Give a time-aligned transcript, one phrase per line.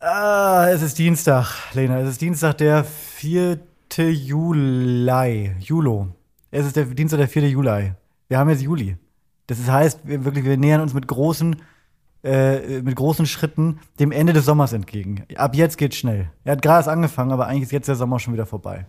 [0.00, 1.98] Ah, es ist Dienstag, Lena.
[2.00, 3.58] Es ist Dienstag, der 4.
[3.98, 5.52] Juli.
[5.58, 6.08] Julo.
[6.50, 7.48] Es ist der Dienstag, der 4.
[7.48, 7.92] Juli.
[8.28, 8.96] Wir haben jetzt Juli.
[9.46, 11.56] Das heißt, wir, wirklich, wir nähern uns mit großen,
[12.22, 15.24] äh, mit großen Schritten dem Ende des Sommers entgegen.
[15.36, 16.30] Ab jetzt geht's schnell.
[16.44, 18.86] Er hat gerade erst angefangen, aber eigentlich ist jetzt der Sommer schon wieder vorbei.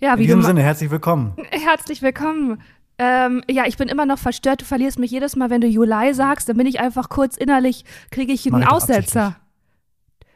[0.00, 1.34] Ja, In wie diesem du Sinne, herzlich willkommen.
[1.50, 2.60] Herzlich willkommen.
[2.98, 4.62] Ähm, ja, ich bin immer noch verstört.
[4.62, 6.48] Du verlierst mich jedes Mal, wenn du Juli sagst.
[6.48, 9.36] Dann bin ich einfach kurz innerlich, kriege ich einen Aussetzer.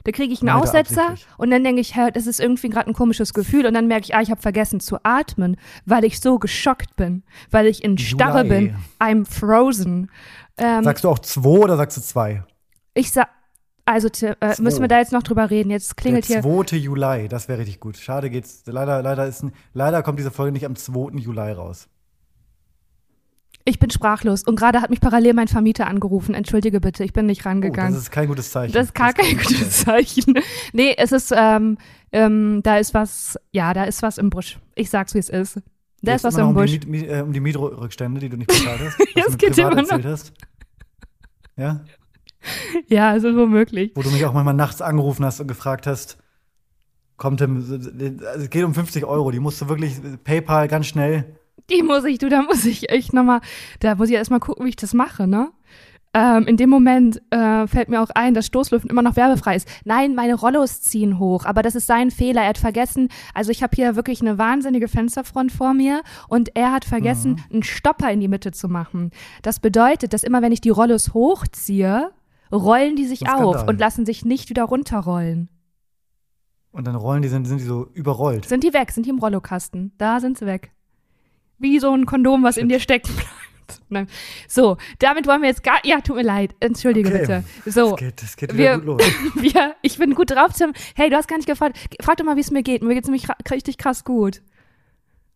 [0.05, 2.89] Da kriege ich einen doch Aussetzer und dann denke ich, hä, das ist irgendwie gerade
[2.91, 5.57] ein komisches Gefühl und dann merke ich, ah, ich habe vergessen zu atmen,
[5.87, 8.49] weil ich so geschockt bin, weil ich in Starre Juli.
[8.69, 8.77] bin.
[9.01, 10.11] I'm frozen.
[10.59, 12.45] Ähm, Sagst du auch zwei oder sagst du zwei?
[12.95, 13.29] ich sag,
[13.87, 15.71] also äh, müssen wir da jetzt noch drüber reden?
[15.71, 16.65] Jetzt klingelt der hier.
[16.67, 16.77] 2.
[16.77, 17.97] Juli, das wäre richtig gut.
[17.97, 18.63] Schade geht's.
[18.67, 19.45] Leider, leider, ist,
[19.75, 21.19] leider kommt diese Folge nicht am 2.
[21.19, 21.89] Juli raus.
[23.67, 26.35] Ich bin sprachlos und gerade hat mich parallel mein Vermieter angerufen.
[26.35, 27.95] Entschuldige bitte, ich bin nicht Oh, rangegangen.
[27.95, 28.75] das ist kein gutes Zeichen.
[28.75, 30.35] Das ist gar kein gutes Zeichen.
[30.75, 31.79] Nee, es ist, ähm,
[32.13, 34.59] ähm, da ist was, ja, da ist was im Busch.
[34.75, 35.57] Ich sag's, wie es ist.
[36.03, 36.79] Da Geht's ist was im um Busch.
[36.79, 38.99] die, Miet, äh, um die Mietrückstände, die du nicht bezahlt hast.
[39.17, 40.05] Ja, es geht immer noch.
[40.05, 40.33] hast.
[41.57, 41.83] Ja?
[42.89, 43.93] Ja, es ist womöglich.
[43.95, 46.19] Wo du mich auch manchmal nachts angerufen hast und gefragt hast,
[47.17, 47.77] kommt dem, also
[48.45, 51.39] es geht um 50 Euro, die musst du wirklich, PayPal ganz schnell.
[51.71, 53.41] Die muss ich, du, da muss ich echt nochmal,
[53.81, 55.51] da muss ich erstmal gucken, wie ich das mache, ne?
[56.17, 59.67] Ähm, in dem Moment äh, fällt mir auch ein, dass Stoßlüften immer noch werbefrei ist.
[59.85, 62.43] Nein, meine Rollos ziehen hoch, aber das ist sein Fehler.
[62.43, 66.71] Er hat vergessen, also ich habe hier wirklich eine wahnsinnige Fensterfront vor mir und er
[66.71, 69.11] hat vergessen, einen Stopper in die Mitte zu machen.
[69.43, 72.13] Das bedeutet, dass immer wenn ich die Rollos hochziehe,
[72.53, 75.49] rollen die sich auf und lassen sich nicht wieder runterrollen.
[76.71, 78.47] Und dann rollen die, sind, sind die so überrollt.
[78.47, 78.93] Sind die weg?
[78.93, 79.93] Sind die im Rollokasten?
[79.99, 80.74] Da sind sie weg.
[81.65, 83.11] Wie so ein Kondom, was in dir stecken
[83.89, 84.11] bleibt.
[84.47, 85.79] So, damit wollen wir jetzt gar.
[85.83, 86.55] Ja, tut mir leid.
[86.61, 87.19] Entschuldige Okay.
[87.21, 87.45] bitte.
[87.65, 89.03] So, Das geht, das geht wieder wir, gut los.
[89.37, 90.75] wir, ich bin gut drauf, Tim.
[90.95, 91.79] Hey, du hast gar nicht gefragt.
[92.03, 92.83] Frag doch mal, wie es mir geht.
[92.83, 94.43] Mir geht's nämlich ra- richtig krass gut.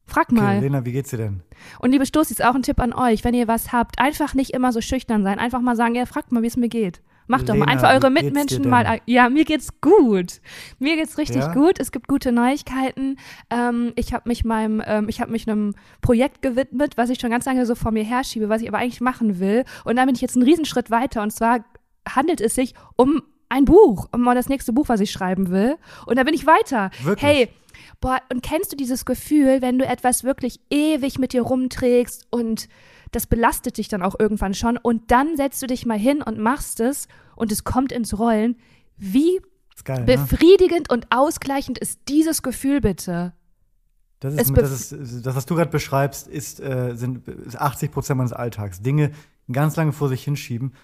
[0.05, 0.57] Frag mal.
[0.57, 1.43] Okay, Lena, wie geht's dir denn?
[1.81, 3.25] Und liebe Stoßis, auch ein Tipp an euch.
[3.25, 5.39] Wenn ihr was habt, einfach nicht immer so schüchtern sein.
[5.39, 7.01] Einfach mal sagen, ja, fragt mal, wie es mir geht.
[7.29, 8.85] Macht doch mal einfach eure Mitmenschen mal.
[8.87, 10.41] an- Ja, mir geht's gut.
[10.79, 11.53] Mir geht's richtig Ja?
[11.53, 11.79] gut.
[11.79, 13.17] Es gibt gute Neuigkeiten.
[13.51, 17.31] Ähm, ich habe mich meinem, ähm, ich habe mich einem Projekt gewidmet, was ich schon
[17.31, 19.65] ganz lange so vor mir herschiebe, was ich aber eigentlich machen will.
[19.85, 21.23] Und da bin ich jetzt einen Riesenschritt weiter.
[21.23, 21.65] Und zwar
[22.09, 25.77] handelt es sich um ein Buch, um das nächste Buch, was ich schreiben will.
[26.07, 26.91] Und da bin ich weiter.
[27.03, 27.23] Wirklich?
[27.31, 27.49] Hey,
[28.01, 32.69] Boah, und kennst du dieses Gefühl, wenn du etwas wirklich ewig mit dir rumträgst und
[33.13, 36.39] das belastet dich dann auch irgendwann schon und dann setzt du dich mal hin und
[36.39, 38.57] machst es und es kommt ins Rollen.
[38.97, 39.41] Wie
[39.85, 40.05] geil, ne?
[40.05, 43.33] befriedigend und ausgleichend ist dieses Gefühl bitte?
[44.21, 47.93] Das Es ist, das, ist, das, was du gerade beschreibst, ist, äh, sind ist 80
[47.93, 48.83] Prozent meines Alltags.
[48.83, 49.13] Dinge
[49.51, 50.75] ganz lange vor sich hinschieben,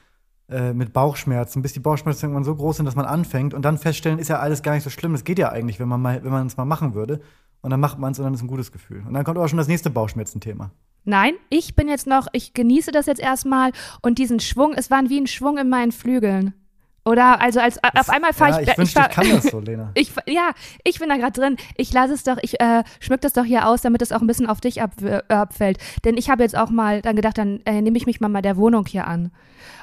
[0.48, 3.78] äh, mit Bauchschmerzen, bis die Bauchschmerzen irgendwann so groß sind, dass man anfängt und dann
[3.78, 5.12] feststellen, ist ja alles gar nicht so schlimm.
[5.12, 7.20] Das geht ja eigentlich, wenn man mal, wenn man es mal machen würde.
[7.60, 9.02] Und dann macht man es und dann ist ein gutes Gefühl.
[9.06, 10.70] Und dann kommt aber schon das nächste Bauchschmerzenthema.
[11.04, 13.72] Nein, ich bin jetzt noch, ich genieße das jetzt erstmal
[14.02, 16.54] und diesen Schwung, es war wie ein Schwung in meinen Flügeln.
[17.06, 19.60] Oder also als auf einmal fahre ja, ich, ich wünschte, fahr- ich kann das so,
[19.60, 19.90] Lena.
[19.94, 20.52] Ich, ja,
[20.84, 21.56] ich bin da gerade drin.
[21.76, 24.26] Ich lasse es doch, ich äh, schmück das doch hier aus, damit es auch ein
[24.26, 25.76] bisschen auf dich ab, äh, abfällt.
[26.06, 28.40] Denn ich habe jetzt auch mal dann gedacht, dann äh, nehme ich mich mal mal
[28.40, 29.32] der Wohnung hier an.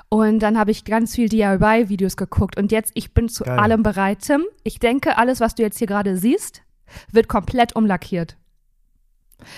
[0.09, 2.57] Und dann habe ich ganz viel DIY-Videos geguckt.
[2.57, 3.59] Und jetzt, ich bin zu Geil.
[3.59, 4.43] allem bereit, Tim.
[4.63, 6.63] Ich denke, alles, was du jetzt hier gerade siehst,
[7.11, 8.35] wird komplett umlackiert.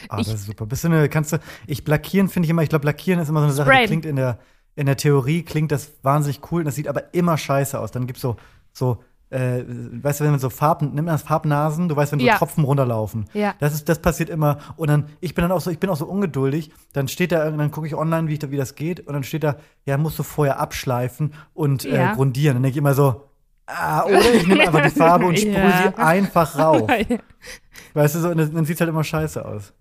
[0.10, 0.66] Ah, Ich- das ist super.
[0.66, 3.40] Bist du eine, kannst du, ich lackieren finde ich immer, ich glaube, lackieren ist immer
[3.42, 3.88] so eine Sache, die Sprayen.
[3.88, 4.40] klingt in der,
[4.76, 7.92] in der Theorie, klingt das wahnsinnig cool, und das sieht aber immer scheiße aus.
[7.92, 8.36] Dann gibt's so,
[8.72, 12.26] so, äh, weißt du, wenn man so Farben, nimm das Farbnasen, du weißt, wenn so
[12.26, 12.38] Ja.
[12.38, 13.26] Tropfen runterlaufen.
[13.34, 13.56] Ja.
[13.60, 14.58] Das ist, das passiert immer.
[14.76, 16.72] Und dann, ich bin dann auch so, ich bin auch so ungeduldig.
[16.94, 19.24] Dann steht da, dann gucke ich online, wie, ich, da- wie das geht, und dann
[19.24, 19.56] steht da,
[19.86, 22.14] ja, musst du vorher abschleifen und äh, Ja.
[22.16, 22.56] grundieren.
[22.56, 23.24] Dann denke ich immer so,
[23.68, 25.92] ah, oder ich nehme einfach die Farbe und sprühe Ja.
[25.94, 26.90] sie einfach rauf.
[27.94, 29.74] Weißt du, so, dann, dann sieht's halt immer scheiße aus.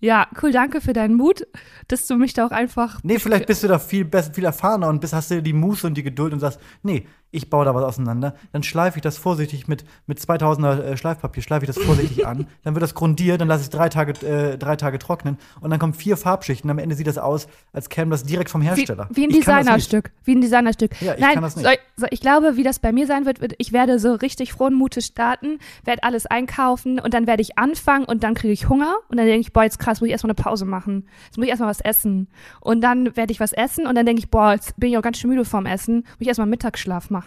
[0.00, 1.46] ja, cool, danke für deinen Mut,
[1.88, 3.00] dass du mich da auch einfach.
[3.02, 5.86] Nee, vielleicht bist du da viel besser, viel erfahrener und bist, hast du die Muße
[5.86, 8.34] und die Geduld und sagst, nee, ich baue da was auseinander.
[8.52, 12.46] Dann schleife ich das vorsichtig mit, mit 2000er äh, Schleifpapier, schleife ich das vorsichtig an.
[12.62, 15.70] Dann wird das grundiert, dann lasse ich es drei Tage, äh, drei Tage trocknen und
[15.70, 16.70] dann kommen vier Farbschichten.
[16.70, 19.08] Am Ende sieht das aus, als käme das direkt vom Wie, Hersteller.
[19.12, 19.48] wie ein das nicht.
[19.48, 20.10] Designerstück.
[20.24, 21.00] Wie ein Designerstück.
[21.00, 21.64] Ja, ich Nein, kann das nicht.
[21.64, 24.52] Soll, soll, ich glaube, wie das bei mir sein wird, wird, ich werde so richtig
[24.52, 28.68] frohen Mutes starten, werde alles einkaufen und dann werde ich anfangen und dann kriege ich
[28.68, 31.06] Hunger und dann denke ich, boah, jetzt krass, muss ich erstmal eine Pause machen.
[31.26, 32.28] Jetzt muss ich erstmal was essen.
[32.60, 35.02] Und dann werde ich was essen und dann denke ich, boah, jetzt bin ich auch
[35.02, 37.19] ganz schön müde vorm Essen, muss ich erstmal Mittagsschlaf machen.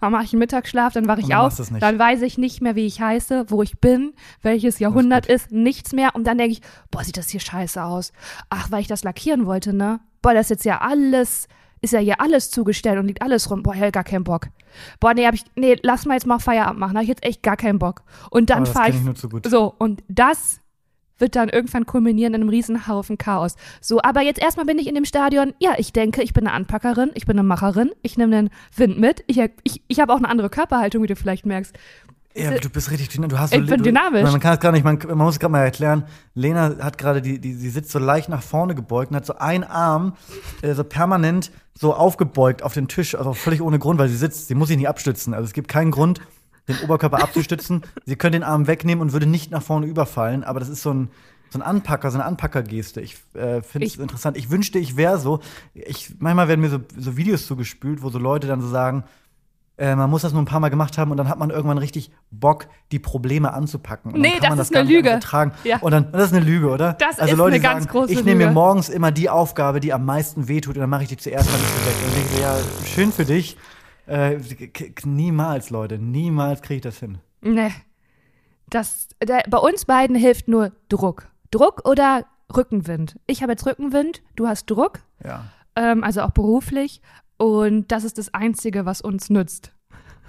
[0.00, 2.76] Dann mache ich einen Mittagsschlaf, dann wache ich dann auf, dann weiß ich nicht mehr,
[2.76, 4.12] wie ich heiße, wo ich bin,
[4.42, 8.12] welches Jahrhundert ist, nichts mehr und dann denke ich, boah, sieht das hier scheiße aus.
[8.50, 10.00] Ach, weil ich das lackieren wollte, ne?
[10.22, 11.48] Boah, das ist jetzt ja alles
[11.80, 13.62] ist ja hier alles zugestellt und liegt alles rum.
[13.62, 14.48] Boah, hab gar keinen Bock.
[15.00, 16.94] Boah, nee, hab ich, nee, lass mal jetzt mal Feierabend machen.
[16.94, 18.02] Da hab ich jetzt echt gar keinen Bock.
[18.30, 20.60] Und dann fahre ich, ich so, und das
[21.18, 23.56] wird dann irgendwann kulminieren in einem Riesenhaufen Chaos.
[23.80, 26.54] So, aber jetzt erstmal bin ich in dem Stadion, ja, ich denke, ich bin eine
[26.54, 30.18] Anpackerin, ich bin eine Macherin, ich nehme den Wind mit, ich, ich, ich habe auch
[30.18, 31.76] eine andere Körperhaltung, wie du vielleicht merkst.
[32.36, 33.30] Ja, du bist richtig dynamisch.
[33.34, 34.22] Du hast Ich so, bin du, dynamisch.
[34.22, 36.04] Man, kann es gar nicht, man, man muss es gerade mal erklären.
[36.34, 39.36] Lena hat gerade die, die, sie sitzt so leicht nach vorne gebeugt und hat so
[39.36, 40.14] einen Arm
[40.62, 44.48] äh, so permanent so aufgebeugt auf den Tisch, also völlig ohne Grund, weil sie sitzt.
[44.48, 45.34] Sie muss sich nicht abstützen.
[45.34, 46.20] Also es gibt keinen Grund,
[46.68, 47.82] den Oberkörper abzustützen.
[48.04, 50.92] Sie könnte den Arm wegnehmen und würde nicht nach vorne überfallen, aber das ist so
[50.92, 51.10] ein
[51.50, 53.00] so ein Anpacker, so eine Anpackergeste.
[53.00, 54.36] Ich äh, finde es interessant.
[54.36, 55.40] Ich wünschte, ich wäre so.
[55.72, 59.04] Ich, manchmal werden mir so, so Videos zugespült, wo so Leute dann so sagen,
[59.78, 61.78] äh, man muss das nur ein paar Mal gemacht haben und dann hat man irgendwann
[61.78, 64.12] richtig Bock, die Probleme anzupacken.
[64.12, 65.20] Und Nee, das man ist eine Lüge.
[65.64, 65.78] Ja.
[65.78, 66.94] Und dann, das ist eine Lüge, oder?
[66.94, 69.80] Das also ist Leute eine ganz sagen, große ich nehme mir morgens immer die Aufgabe,
[69.80, 71.94] die am meisten wehtut und dann mache ich die zuerst mal nicht so weg.
[72.04, 73.56] Und ich denke, ja, schön für dich.
[74.08, 74.38] Äh,
[75.04, 77.18] niemals, Leute, niemals kriege ich das hin.
[77.42, 77.70] Nee.
[78.70, 81.28] Das, der, bei uns beiden hilft nur Druck.
[81.50, 82.24] Druck oder
[82.54, 83.18] Rückenwind.
[83.26, 85.44] Ich habe jetzt Rückenwind, du hast Druck, Ja.
[85.76, 87.00] ähm, also auch beruflich.
[87.36, 89.72] Und das ist das Einzige, was uns nützt.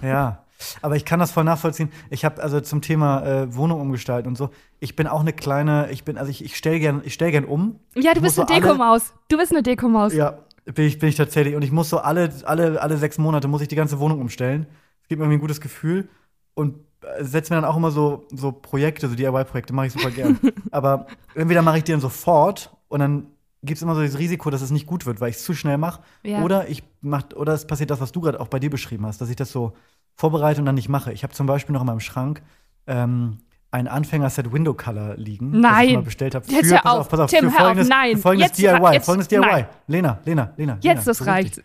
[0.01, 0.45] Ja,
[0.81, 1.89] aber ich kann das voll nachvollziehen.
[2.09, 4.49] Ich habe also zum Thema äh, Wohnung umgestalten und so.
[4.79, 7.45] Ich bin auch eine kleine, ich bin, also ich, ich stelle gern, ich stell gern
[7.45, 7.79] um.
[7.95, 9.13] Ja, du bist eine so Dekomaus.
[9.29, 10.13] Du bist eine Dekomaus.
[10.13, 10.37] Ja,
[10.73, 11.55] bin ich, bin ich tatsächlich.
[11.55, 14.67] Und ich muss so alle, alle, alle sechs Monate muss ich die ganze Wohnung umstellen.
[15.01, 16.09] Es gibt mir irgendwie ein gutes Gefühl
[16.53, 20.11] und äh, setze mir dann auch immer so, so Projekte, so DIY-Projekte, mache ich super
[20.11, 20.39] gern.
[20.71, 23.27] Aber entweder mache ich die dann sofort und dann
[23.61, 25.53] gibt es immer so das Risiko, dass es nicht gut wird, weil ich es zu
[25.53, 26.01] schnell mache.
[26.23, 26.43] Ja.
[26.43, 29.19] Oder ich mach, oder es passiert das, was du gerade auch bei dir beschrieben hast,
[29.19, 29.73] dass ich das so
[30.15, 31.11] vorbereite und dann nicht mache.
[31.13, 32.41] Ich habe zum Beispiel noch in meinem Schrank
[32.87, 33.39] ähm,
[33.71, 35.87] ein Anfänger-Set Window Color liegen, das Nein.
[35.89, 36.45] ich mal bestellt habe.
[36.49, 36.99] Jetzt Für, hör auf.
[37.01, 37.57] auf, pass auf, Tim, für hör auf.
[37.65, 38.15] folgendes, Nein.
[38.15, 39.39] für folgendes Jetzt DIY, jetzt- folgendes DIY.
[39.41, 39.65] nein.
[39.87, 40.73] Lena, Lena, Lena.
[40.81, 41.27] Jetzt Lena, ist beruhig dich.
[41.27, 41.63] reicht.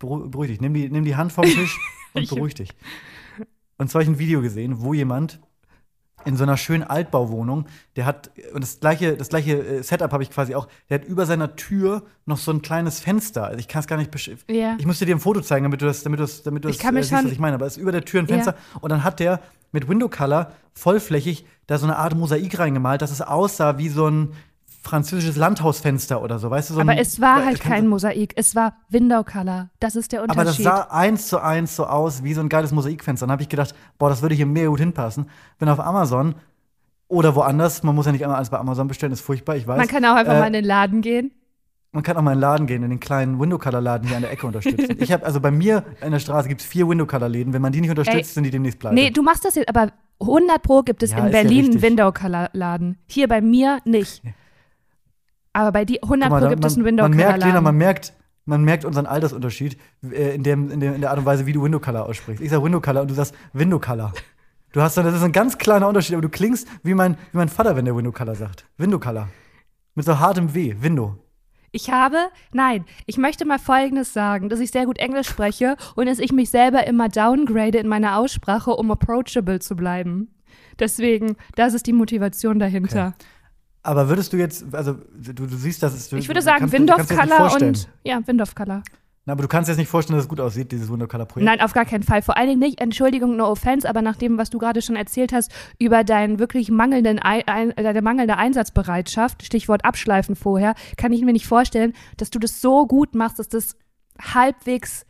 [0.00, 0.60] Beru- Beruhig dich.
[0.60, 1.78] Nimm die, nimm die Hand vom Tisch
[2.14, 2.70] und beruhig dich.
[3.76, 5.40] Und zwar habe ich ein Video gesehen, wo jemand
[6.26, 7.66] in so einer schönen Altbauwohnung,
[7.96, 11.06] der hat, und das gleiche, das gleiche äh, Setup habe ich quasi auch, der hat
[11.06, 13.44] über seiner Tür noch so ein kleines Fenster.
[13.46, 14.76] Also ich kann es gar nicht besch- Ja.
[14.78, 16.76] Ich müsste dir ein Foto zeigen, damit du das, damit du das, damit du Ich
[16.76, 17.54] das kann mir äh, siehst, was ich meine.
[17.54, 18.26] Aber es ist über der Tür ein.
[18.28, 18.54] Fenster.
[18.80, 19.40] Und dann hat der
[19.72, 24.06] mit Window Color vollflächig da so eine Art Mosaik reingemalt, dass es aussah wie so
[24.08, 24.32] ein
[24.84, 26.74] französisches Landhausfenster oder so, weißt du?
[26.74, 29.70] So Aber ein, es war halt kein Mosaik, es war Window Color.
[29.80, 30.64] Das ist der aber das Unterschied.
[30.64, 33.26] sah eins zu eins so aus wie so ein geiles Mosaikfenster.
[33.26, 35.26] Dann habe ich gedacht, boah, das würde hier mega gut hinpassen.
[35.58, 36.34] Bin auf Amazon
[37.08, 37.82] oder woanders.
[37.82, 39.78] Man muss ja nicht immer alles bei Amazon bestellen, ist furchtbar, ich weiß.
[39.78, 41.32] Man kann auch einfach Äh, mal in den Laden gehen.
[41.92, 44.32] man kann auch mal in den Laden gehen, in den kleinen Window-Color-Laden hier an der
[44.32, 44.96] Ecke unterstützen.
[45.00, 47.52] ich habe also bei mir in der Straße gibt es vier Window-Color-Läden.
[47.52, 48.94] Wenn man die nicht unterstützt, Ey, sind die demnächst pleite.
[48.96, 51.58] Nee, du machst das jetzt, aber 100 Pro gibt es Ja, in ist ja Berlin
[51.64, 51.82] einen richtig.
[51.82, 52.98] Window Color Laden.
[53.06, 54.22] Hier bei mir nicht.
[55.54, 57.44] Aber bei dir 100 Guck mal, Pro gibt es einen man, Window man Color merkt,
[57.44, 58.12] Lena, man merkt,
[58.44, 61.52] man merkt unseren Altersunterschied äh, in, dem, in, dem, in der Art und Weise, wie
[61.52, 62.42] du Window Color aussprichst.
[62.42, 64.12] Ich sag Window Color und du sagst Window Color.
[64.72, 67.38] Du hast dann, das ist ein ganz kleiner Unterschied, aber du klingst wie mein, wie
[67.38, 68.66] mein Vater, wenn der Window Color sagt.
[68.76, 69.28] Window Color.
[69.94, 70.74] Mit so hartem W.
[70.80, 71.16] Window.
[71.70, 72.16] Ich habe,
[72.52, 76.32] nein, ich möchte mal Folgendes sagen, dass ich sehr gut Englisch spreche und dass ich
[76.32, 80.34] mich selber immer downgrade in meiner Aussprache, um approachable zu bleiben.
[80.78, 83.14] Deswegen, das ist die Motivation dahinter.
[83.84, 86.10] Aber würdest du jetzt, also du, du siehst, dass es.
[86.12, 88.82] Ich würde sagen kannst, nicht Color und ja, Window Color.
[89.26, 91.46] Na, aber du kannst jetzt nicht vorstellen, dass es gut aussieht, dieses Window Color Projekt.
[91.46, 92.20] Nein, auf gar keinen Fall.
[92.22, 95.32] Vor allen Dingen nicht, Entschuldigung, no offense, aber nach dem, was du gerade schon erzählt
[95.32, 101.22] hast, über deinen wirklich mangelnden Ei- ein, deine mangelnde Einsatzbereitschaft, Stichwort Abschleifen vorher, kann ich
[101.22, 103.76] mir nicht vorstellen, dass du das so gut machst, dass das
[104.34, 105.06] halbwegs,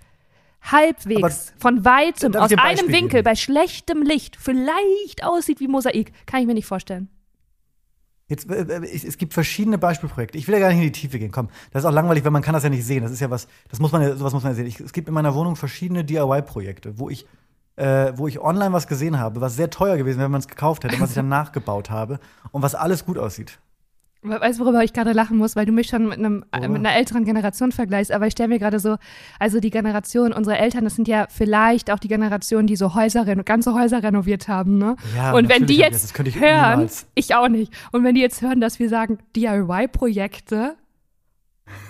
[0.62, 3.24] halbwegs von weitem, aus ein einem Winkel, geben?
[3.24, 6.12] bei schlechtem Licht, vielleicht aussieht wie Mosaik.
[6.26, 7.08] Kann ich mir nicht vorstellen.
[8.34, 10.36] Jetzt, äh, äh, es, gibt verschiedene Beispielprojekte.
[10.36, 11.30] Ich will ja gar nicht in die Tiefe gehen.
[11.30, 13.02] Komm, das ist auch langweilig, weil man kann das ja nicht sehen.
[13.02, 14.66] Das ist ja was, das muss man ja, sowas muss man ja sehen.
[14.66, 17.26] Ich, es gibt in meiner Wohnung verschiedene DIY-Projekte, wo ich,
[17.76, 20.48] äh, wo ich online was gesehen habe, was sehr teuer gewesen wäre, wenn man es
[20.48, 22.18] gekauft hätte, und was ich dann nachgebaut habe
[22.50, 23.60] und was alles gut aussieht.
[24.26, 26.68] Weißt du, worüber ich gerade lachen muss, weil du mich schon mit, einem, Worüber?
[26.68, 28.96] mit einer älteren Generation vergleichst, aber ich stelle mir gerade so,
[29.38, 33.26] also die Generation unserer Eltern, das sind ja vielleicht auch die Generation, die so Häuser,
[33.44, 34.96] ganze Häuser renoviert haben, ne?
[35.14, 37.06] Ja, Und wenn die jetzt ich hören, niemals.
[37.14, 40.76] ich auch nicht, und wenn die jetzt hören, dass wir sagen DIY-Projekte,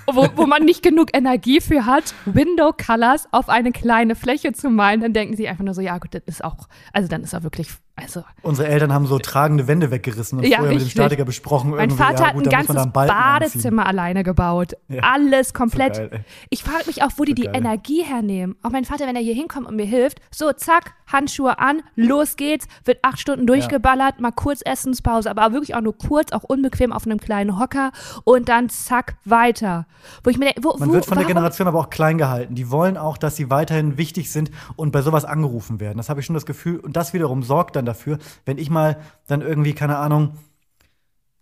[0.06, 4.70] wo, wo man nicht genug Energie für hat, Window Colors auf eine kleine Fläche zu
[4.70, 7.34] malen, dann denken sie einfach nur so, ja gut, das ist auch, also dann ist
[7.34, 10.84] auch wirklich, also Unsere Eltern haben so tragende Wände weggerissen und Ja, vorher mit dem
[10.86, 11.00] richtig.
[11.00, 11.70] Statiker besprochen.
[11.70, 12.92] Mein Vater ja, hat gut, ein ganzes.
[12.92, 14.72] Badezimmer alleine gebaut.
[14.88, 15.02] Ja.
[15.02, 15.96] Alles komplett.
[15.96, 17.56] So geil, ich frage mich auch, wo die So die geil.
[17.56, 18.56] Energie hernehmen.
[18.62, 22.34] Auch mein Vater, wenn er hier hinkommt und mir hilft, so zack, Handschuhe an, los
[22.36, 26.92] geht's, wird acht Stunden durchgeballert, mal kurz Essenspause, aber wirklich auch nur kurz, auch unbequem
[26.92, 27.92] auf einem kleinen Hocker
[28.24, 29.86] und dann zack, weiter.
[30.22, 32.18] Wo ich mir denke, wo, Man wo, wird von der warum- Generation aber auch klein
[32.18, 32.54] gehalten.
[32.54, 35.96] Die wollen auch, dass sie weiterhin wichtig sind und bei sowas angerufen werden.
[35.98, 36.78] Das habe ich schon das Gefühl.
[36.80, 40.36] Und das wiederum sorgt dann dafür, wenn ich mal dann irgendwie, keine Ahnung,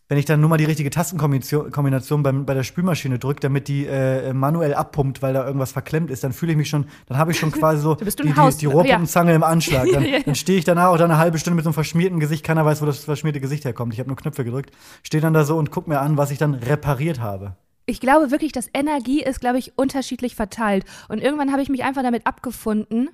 [0.09, 3.67] wenn ich dann nur mal die richtige Tastenkombination Kombination beim, bei der Spülmaschine drücke, damit
[3.67, 7.17] die äh, manuell abpumpt, weil da irgendwas verklemmt ist, dann fühle ich mich schon, dann
[7.17, 9.87] habe ich schon quasi so die, die, die Rohrpuppenzange im Anschlag.
[9.93, 10.23] Dann, Ja, ja, ja.
[10.27, 12.63] dann stehe ich danach auch dann eine halbe Stunde mit so einem verschmierten Gesicht, keiner
[12.67, 13.95] weiß, wo das verschmierte Gesicht herkommt.
[13.95, 16.37] Ich habe nur Knöpfe gedrückt, stehe dann da so und guck mir an, was ich
[16.37, 17.57] dann repariert habe.
[17.87, 20.85] Ich glaube wirklich, dass Energie ist, glaube ich, unterschiedlich verteilt.
[21.09, 23.09] Und irgendwann habe ich mich einfach damit abgefunden.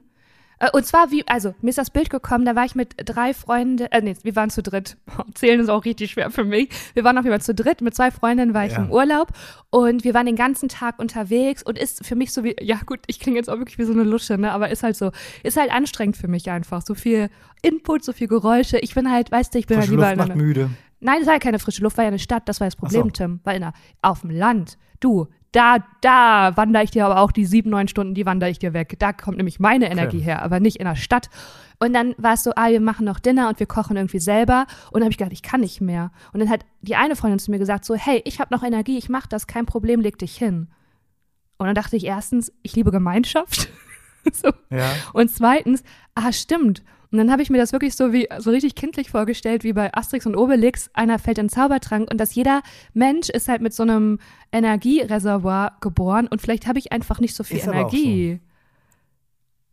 [0.61, 3.33] Äh, Und zwar wie, also mir ist das Bild gekommen, da war ich mit drei
[3.33, 4.97] Freunden, äh, nee, wir waren zu dritt.
[5.35, 6.69] Zählen ist auch richtig schwer für mich.
[6.95, 8.79] Wir waren auf jeden Fall zu dritt, mit zwei Freundinnen war ich Ja.
[8.79, 9.29] im Urlaub
[9.71, 12.99] und wir waren den ganzen Tag unterwegs und ist für mich so wie, ja gut,
[13.07, 15.13] ich klinge jetzt auch wirklich wie so eine Lusche, ne, aber ist halt so,
[15.45, 16.83] ist halt anstrengend für mich einfach.
[16.85, 17.31] So viel
[17.63, 18.79] Input, so viel Geräusche.
[18.81, 20.71] Ich bin halt, weißt du, ich bin Frische halt lieber Luft macht müde.
[21.00, 23.05] Nein, es war ja keine frische Luft, war ja eine Stadt, das war das Problem,
[23.05, 23.11] so.
[23.11, 23.40] Tim.
[23.45, 24.78] War in der, auf dem Land.
[25.00, 28.59] Du, da, da wandere ich dir aber auch die sieben, neun Stunden, die wandere ich
[28.59, 28.97] dir weg.
[28.99, 31.31] Da kommt nämlich meine Energie her, aber nicht in der Stadt.
[31.78, 34.67] Und dann war es so, ah, wir machen noch Dinner und wir kochen irgendwie selber.
[34.90, 36.11] Und dann habe ich gedacht, ich kann nicht mehr.
[36.33, 38.99] Und dann hat die eine Freundin zu mir gesagt, so, hey, ich habe noch Energie,
[38.99, 40.69] ich mache das, kein Problem, leg dich hin.
[41.57, 43.69] Und dann dachte ich erstens, ich liebe Gemeinschaft.
[44.33, 44.50] so.
[44.71, 44.90] Ja.
[45.12, 45.83] Und zweitens,
[46.14, 46.83] ah, stimmt.
[47.11, 49.93] Und dann habe ich mir das wirklich so wie so richtig kindlich vorgestellt, wie bei
[49.95, 52.61] Asterix und Obelix, einer fällt in den Zaubertrank und dass jeder
[52.93, 54.19] Mensch ist halt mit so einem
[54.53, 58.41] Energiereservoir geboren und vielleicht habe ich einfach nicht so viel Ist Energie.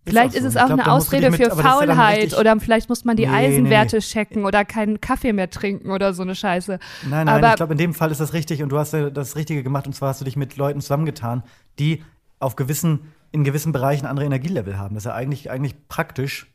[0.07, 0.47] Vielleicht auch ist so.
[0.49, 3.35] es auch glaub, eine Ausrede mit- für Faulheit oder vielleicht muss man die Nee, nee,
[3.37, 4.01] Eisenwerte nee.
[4.01, 6.77] checken oder keinen Kaffee mehr trinken oder so eine Scheiße.
[7.09, 9.35] Nein, nein, Aber- ich glaube, in dem Fall ist das richtig und du hast das
[9.35, 11.43] Richtige gemacht und zwar hast du dich mit Leuten zusammengetan,
[11.79, 12.03] die
[12.39, 14.93] auf gewissen, in gewissen Bereichen andere Energielevel haben.
[14.93, 16.45] Das ist ja eigentlich, eigentlich praktisch,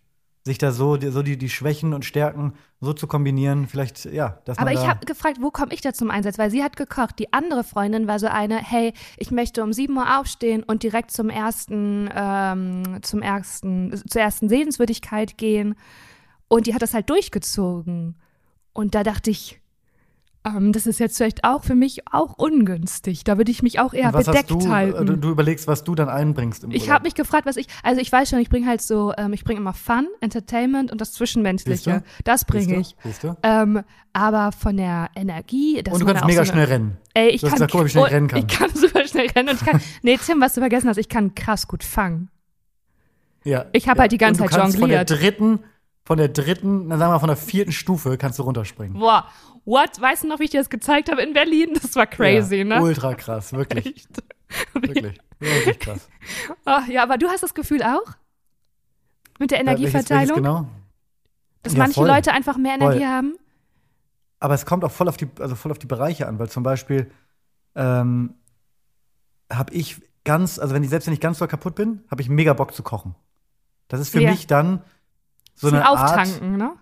[0.45, 3.67] sich da so, die- so die, die Schwächen und Stärken so zu kombinieren.
[3.69, 6.39] Vielleicht, ja, dass Aber ich habe gefragt, wo komme ich da zum Einsatz?
[6.39, 7.19] Weil sie hat gekocht.
[7.19, 11.11] Die andere Freundin war so eine, hey, ich möchte um 7 Uhr aufstehen und direkt
[11.11, 15.75] zum ersten, ähm, zum ersten, zur ersten Sehenswürdigkeit gehen.
[16.49, 18.17] Und die hat das halt durchgezogen.
[18.73, 19.61] Und da dachte ich,
[20.43, 23.25] ähm, das ist jetzt vielleicht auch für mich auch ungünstig.
[23.25, 25.03] Da würde ich mich auch eher bedeckt hast du, halten.
[25.03, 27.67] äh, du, du überlegst, was du dann einbringst im Ich habe mich gefragt, was ich,
[27.83, 31.01] also ich weiß schon, ich bringe halt so, ähm, ich bringe immer Fun, Entertainment und
[31.01, 32.03] das Zwischenmenschliche.
[32.25, 32.97] Das bringe ich.
[33.05, 33.37] Siehst du?
[33.43, 33.83] Ähm,
[34.15, 36.97] aber von der Energie, das Und du kannst mega so eine, schnell rennen.
[37.13, 38.39] Ey, ich kann, gesagt, guck schnell ich rennen kann.
[38.41, 39.81] Ich kann super schnell rennen und ich kann.
[40.03, 42.31] nee, Tim, was du vergessen hast, ich kann krass gut fangen.
[43.45, 43.67] Ja.
[43.73, 44.03] Ich hab ja.
[44.03, 45.23] halt die ganze Zeit kannst Von der jongliert.
[45.23, 45.61] dritten,
[46.05, 48.99] von der dritten, na sagen wir mal, von der vierten Stufe kannst du runterspringen.
[48.99, 49.27] Boah,
[49.71, 50.01] what?
[50.01, 51.71] Weißt du noch, wie ich dir das gezeigt habe in Berlin?
[51.81, 52.83] Das war crazy, ja, ne?
[52.83, 53.87] Ultra krass, wirklich.
[53.97, 54.23] Echt.
[54.75, 55.19] Wirklich.
[55.39, 56.09] Wirklich krass.
[56.65, 58.03] Ah, ja, aber du hast das Gefühl auch?
[59.39, 60.37] Mit der Welches- welches Energieverteilung?
[60.37, 60.69] genau?
[61.63, 62.09] Dass Ja, manche voll.
[62.09, 63.07] Leute einfach mehr Energie Voll.
[63.07, 63.35] haben?
[64.39, 66.63] Aber es kommt auch voll auf die, also voll auf die Bereiche an, weil zum
[66.63, 67.11] Beispiel
[67.75, 68.35] ähm,
[69.53, 72.29] habe ich ganz, also wenn ich selbst wenn ich ganz doll kaputt bin, habe ich
[72.29, 73.15] mega Bock zu kochen.
[73.89, 74.31] Das ist für Ja.
[74.31, 74.83] mich dann
[75.55, 76.73] so eine Art, Auftanken, ne?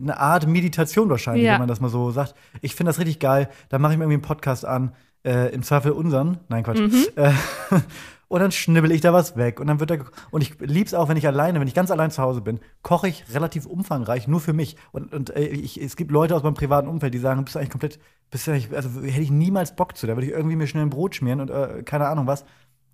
[0.00, 1.52] Eine Art Meditation wahrscheinlich, Ja.
[1.54, 2.34] wenn man das mal so sagt.
[2.60, 3.48] Ich finde das richtig geil.
[3.68, 4.92] Da mache ich mir irgendwie einen Podcast an,
[5.24, 6.38] äh, im Zweifel unseren.
[6.48, 6.80] Nein, Quatsch.
[6.80, 7.04] Mhm.
[7.16, 7.32] Äh,
[8.28, 9.96] und dann schnibbel ich da was weg und dann wird da
[10.30, 13.08] und ich lieb's auch, wenn ich alleine, wenn ich ganz allein zu Hause bin, koche
[13.08, 16.54] ich relativ umfangreich nur für mich und, und äh, ich, es gibt Leute aus meinem
[16.54, 17.98] privaten Umfeld, die sagen, bist du eigentlich komplett,
[18.30, 20.82] bist du eigentlich, also hätte ich niemals Bock zu, da würde ich irgendwie mir schnell
[20.84, 22.44] ein Brot schmieren und äh, keine Ahnung was.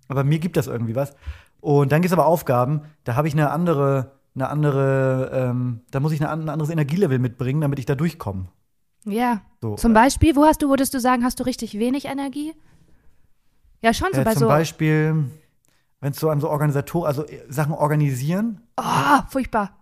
[0.07, 1.15] Aber mir gibt das irgendwie was.
[1.61, 5.99] Und dann gibt es aber Aufgaben, da habe ich eine andere, eine andere, ähm, da
[5.99, 8.47] muss ich eine, ein anderes Energielevel mitbringen, damit ich da durchkomme.
[9.05, 9.41] Ja.
[9.61, 12.53] So, Zum äh, Beispiel, wo hast du, würdest du sagen, hast du richtig wenig Energie?
[13.81, 14.47] Ja, schon so äh, bei zum so.
[14.47, 15.25] Beispiel,
[15.99, 19.77] wenn es so an so Organisator, also äh, Sachen organisieren, Oh, furchtbar.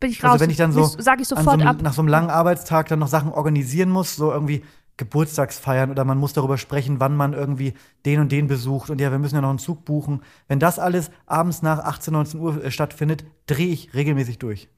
[0.00, 0.32] Bin ich raus.
[0.32, 1.82] Also wenn ich dann so Sag ich so sofort einem, ab.
[1.82, 4.62] nach so einem langen Arbeitstag dann noch Sachen organisieren muss, so irgendwie
[4.96, 7.74] Geburtstagsfeiern oder man muss darüber sprechen, wann man irgendwie
[8.04, 10.22] den und den besucht und ja, wir müssen ja noch einen Zug buchen.
[10.48, 14.68] Wenn das alles abends nach 18, 19 Uhr äh, stattfindet, drehe ich regelmäßig durch.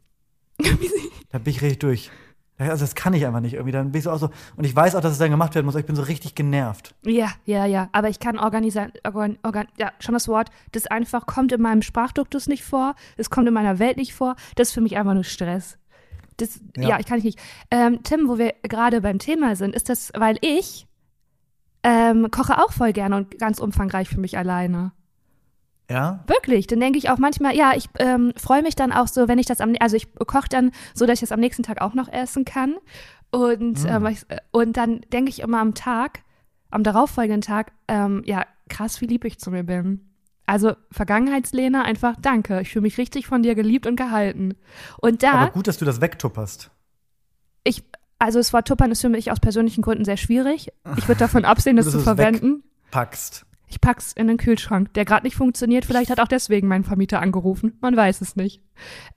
[1.30, 2.10] da bin ich richtig durch.
[2.58, 3.72] Also das kann ich einfach nicht irgendwie.
[3.72, 4.30] Dann bin ich so auch so.
[4.56, 6.34] Und ich weiß auch, dass es dann gemacht werden muss, aber ich bin so richtig
[6.34, 6.94] genervt.
[7.04, 7.88] Ja, ja, ja.
[7.92, 10.50] Aber ich kann organisieren, organ, organ, ja, schon das Wort.
[10.72, 12.96] Das einfach kommt in meinem Sprachduktus nicht vor.
[13.16, 14.34] Es kommt in meiner Welt nicht vor.
[14.56, 15.77] Das ist für mich einfach nur Stress.
[16.38, 16.88] Das, ja.
[16.88, 17.00] Ja.
[17.00, 17.38] ich kann ich nicht.
[17.70, 20.86] Ähm, Tim, wo wir gerade beim Thema sind, ist das, weil ich
[21.82, 24.92] ähm, koche auch voll gerne und ganz umfangreich für mich alleine.
[25.90, 26.22] Ja?
[26.26, 29.38] Wirklich, dann denke ich auch manchmal, ja, ich ähm, freue mich dann auch so, wenn
[29.38, 31.94] ich das am, also ich koche dann so, dass ich das am nächsten Tag auch
[31.94, 32.76] noch essen kann.
[33.30, 33.86] Und, Mm.
[33.86, 36.20] ähm, ich, und dann denke ich immer am Tag,
[36.70, 40.07] am darauffolgenden Tag, ähm, ja, krass, wie lieb ich zu mir bin.
[40.48, 42.62] Also Vergangenheitslena, einfach danke.
[42.62, 44.54] Ich fühle mich richtig von dir geliebt und gehalten.
[44.96, 46.70] Und da, Aber gut, dass du das wegtupperst.
[47.64, 47.84] ich,
[48.18, 50.72] also das Wort Tuppern ist für mich aus persönlichen Gründen sehr schwierig.
[50.96, 52.62] Ich würde davon absehen, das zu verwenden.
[52.90, 53.44] Packst.
[53.70, 55.84] Ich pack's in den Kühlschrank, der gerade nicht funktioniert.
[55.84, 57.76] Vielleicht hat auch deswegen mein Vermieter angerufen.
[57.82, 58.62] Man weiß es nicht.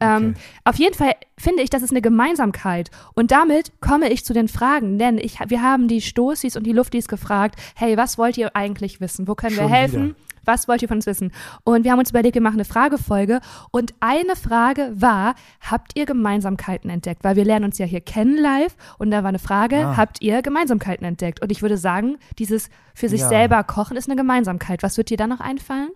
[0.01, 0.33] Ähm,
[0.65, 2.91] auf jeden Fall finde ich, das ist eine Gemeinsamkeit.
[3.13, 4.99] Und damit komme ich zu den Fragen.
[4.99, 8.99] Denn ich, wir haben die Stoßis und die Luftis gefragt, hey, was wollt ihr eigentlich
[8.99, 9.29] wissen?
[9.29, 10.03] Wo können Schon wir helfen?
[10.09, 10.15] wieder.
[10.45, 11.31] Was wollt ihr von uns wissen?
[11.63, 13.39] Und wir haben uns überlegt, wir machen eine Fragefolge.
[13.71, 17.23] Und eine Frage war, habt ihr Gemeinsamkeiten entdeckt?
[17.23, 18.75] Weil wir lernen uns ja hier kennen live.
[18.97, 19.97] Und da war eine Frage, Ah.
[19.97, 21.41] habt ihr Gemeinsamkeiten entdeckt?
[21.41, 23.29] Und ich würde sagen, dieses für sich Ja.
[23.29, 24.83] selber kochen ist eine Gemeinsamkeit.
[24.83, 25.89] Was wird dir da noch einfallen?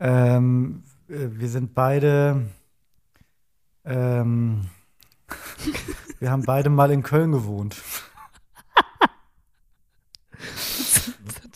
[0.00, 2.46] Ähm, äh, wir sind beide.
[3.84, 4.66] Ähm,
[6.20, 7.76] wir haben beide mal in Köln gewohnt.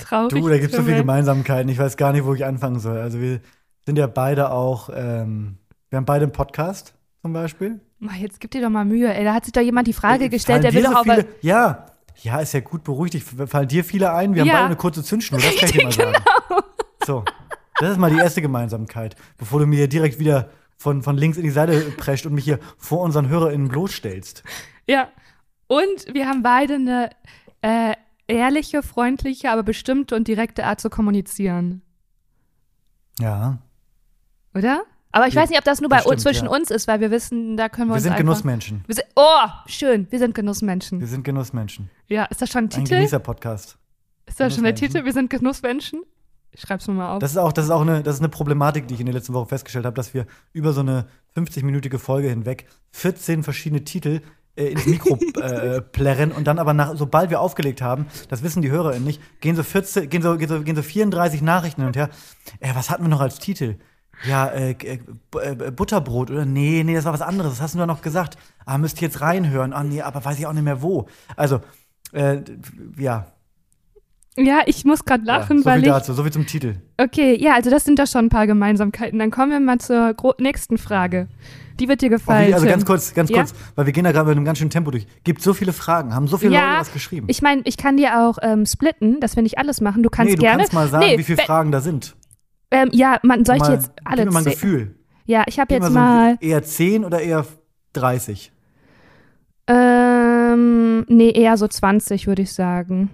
[0.09, 0.31] Traurig.
[0.43, 0.97] Du, da gibt es so viele.
[0.99, 1.69] Gemeinsamkeiten.
[1.71, 2.99] Ich weiß gar nicht, wo ich anfangen soll.
[2.99, 3.41] Also wir
[3.85, 4.91] sind ja beide auch.
[4.95, 5.59] Ähm,
[5.91, 7.81] wir haben beide einen Podcast zum Beispiel.
[8.19, 9.25] Jetzt gib dir doch mal Mühe, ey.
[9.25, 11.03] Da hat sich doch jemand die Frage Äh, gestellt, der will doch so auch.
[11.05, 11.87] viele, Ja,
[12.23, 13.15] ja, ist ja gut beruhigt.
[13.15, 14.35] Ich, fallen dir viele ein?
[14.35, 14.55] Wir haben Ja.
[14.55, 16.13] beide eine kurze Zündschnur, das kann ich dir mal sagen.
[16.49, 16.61] Genau.
[17.07, 17.25] So,
[17.81, 21.45] das ist mal die erste Gemeinsamkeit, bevor du mir direkt wieder von, von links in
[21.45, 24.43] die Seite prescht und mich hier vor unseren HörerInnen bloßstellst.
[24.87, 25.09] Ja.
[25.69, 27.11] Und wir haben beide eine
[27.63, 27.95] äh,
[28.29, 31.83] ehrliche, freundliche, aber bestimmte und direkte Art zu kommunizieren.
[33.19, 33.59] Ja,
[34.55, 34.83] Oder?
[35.13, 36.51] Aber ich Ja, weiß nicht, ob das nur bei das stimmt, zwischen ja.
[36.51, 38.85] uns ist, weil wir wissen, da können wir, wir uns sind einfach, Genussmenschen.
[38.87, 40.07] Wir sind, oh, schön.
[40.11, 41.01] Wir sind Genussmenschen.
[41.01, 41.91] Wir sind Genussmenschen.
[42.09, 42.97] Ja, ist das schon ein Ein Titel?
[42.97, 43.79] Genießer-Podcast.
[44.27, 44.75] Ist das schon der.
[44.75, 45.05] Titel?
[45.05, 46.03] Wir sind Genussmenschen?
[46.51, 47.19] Ich schreib's mir mal auf.
[47.21, 49.15] Das ist auch, das ist auch eine, das ist eine Problematik, die ich in der
[49.15, 54.21] letzten Woche festgestellt habe, dass wir über so eine 50-minütige Folge hinweg 14 verschiedene Titel
[54.57, 58.63] äh, ins Mikro äh, plärren und dann aber nach, sobald wir aufgelegt haben, das wissen
[58.63, 61.89] die HörerInnen nicht, gehen so 14, gehen so, gehen so, gehen so 34 Nachrichten hin
[61.89, 62.11] und her.
[62.61, 63.77] Äh, was hatten wir noch als Titel?
[64.25, 64.99] Ja, äh, äh,
[65.43, 67.53] äh, Butterbrot oder nee, nee, das war was anderes.
[67.53, 68.39] Das hast du da noch gesagt.
[68.65, 69.73] Ah, müsst ihr jetzt reinhören.
[69.73, 71.07] Ah, nee, aber weiß ich auch nicht mehr wo.
[71.37, 71.61] Also,
[72.13, 72.41] äh,
[72.99, 73.27] ja,
[74.37, 75.87] ja, ich muss gerade lachen, ja, so weil ich.
[75.89, 76.75] dazu, so viel zum Titel.
[76.99, 79.19] Okay, ja, also das sind doch schon ein paar Gemeinsamkeiten.
[79.19, 81.29] Dann kommen wir mal zur nächsten Frage.
[81.79, 82.55] Die wird dir gefallen.
[82.55, 82.71] also Tim.
[82.71, 83.37] ganz kurz, ganz Ja?
[83.39, 85.07] kurz, weil wir gehen da gerade mit einem ganz schönen Tempo durch.
[85.25, 87.27] Gibt so viele Fragen, haben so viele Ja, Leute was geschrieben.
[87.29, 90.03] Ich meine, ich kann dir auch ähm, splitten, dass wir nicht alles machen.
[90.03, 90.59] Du kannst nee, du gerne.
[90.59, 92.17] kannst mal sagen, Nee, wie viele Fragen da sind.
[92.71, 94.95] Ähm, ja, man, soll ich mal, jetzt alle gib mir mal ein zäh- Gefühl.
[95.27, 96.39] Ja, ich habe jetzt mal so mal.
[96.41, 97.45] eher 10 oder eher
[97.93, 98.53] 30?
[99.69, 103.11] Ähm, nee, eher so 20, würde ich sagen.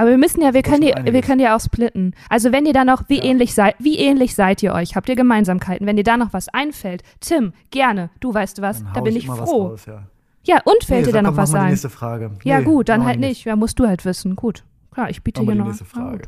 [0.00, 2.14] Aber wir müssen ja, wir können, die, wir können ja auch splitten.
[2.30, 3.24] Also wenn ihr da noch, wie Ja.
[3.24, 4.96] ähnlich seid, wie ähnlich seid ihr euch?
[4.96, 5.86] Habt ihr Gemeinsamkeiten?
[5.86, 9.24] Wenn dir da noch was einfällt, Tim, gerne, du weißt was, Dann da bin ich
[9.24, 9.66] ich was froh.
[9.66, 10.04] raus, ja.
[10.44, 11.68] Ja, und fällt Nee, dir da noch was ein?
[11.68, 12.30] nächste Frage.
[12.44, 13.44] Ja, Nee, gut, dann halt nicht.
[13.44, 14.36] Ja, musst du halt wissen.
[14.36, 14.64] Gut.
[14.90, 15.66] Klar, ich biete hier noch.
[15.66, 16.22] nächste Frage.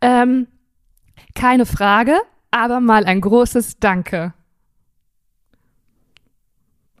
[0.00, 0.46] Ähm,
[1.34, 2.16] keine Frage,
[2.52, 4.34] aber mal ein großes Danke.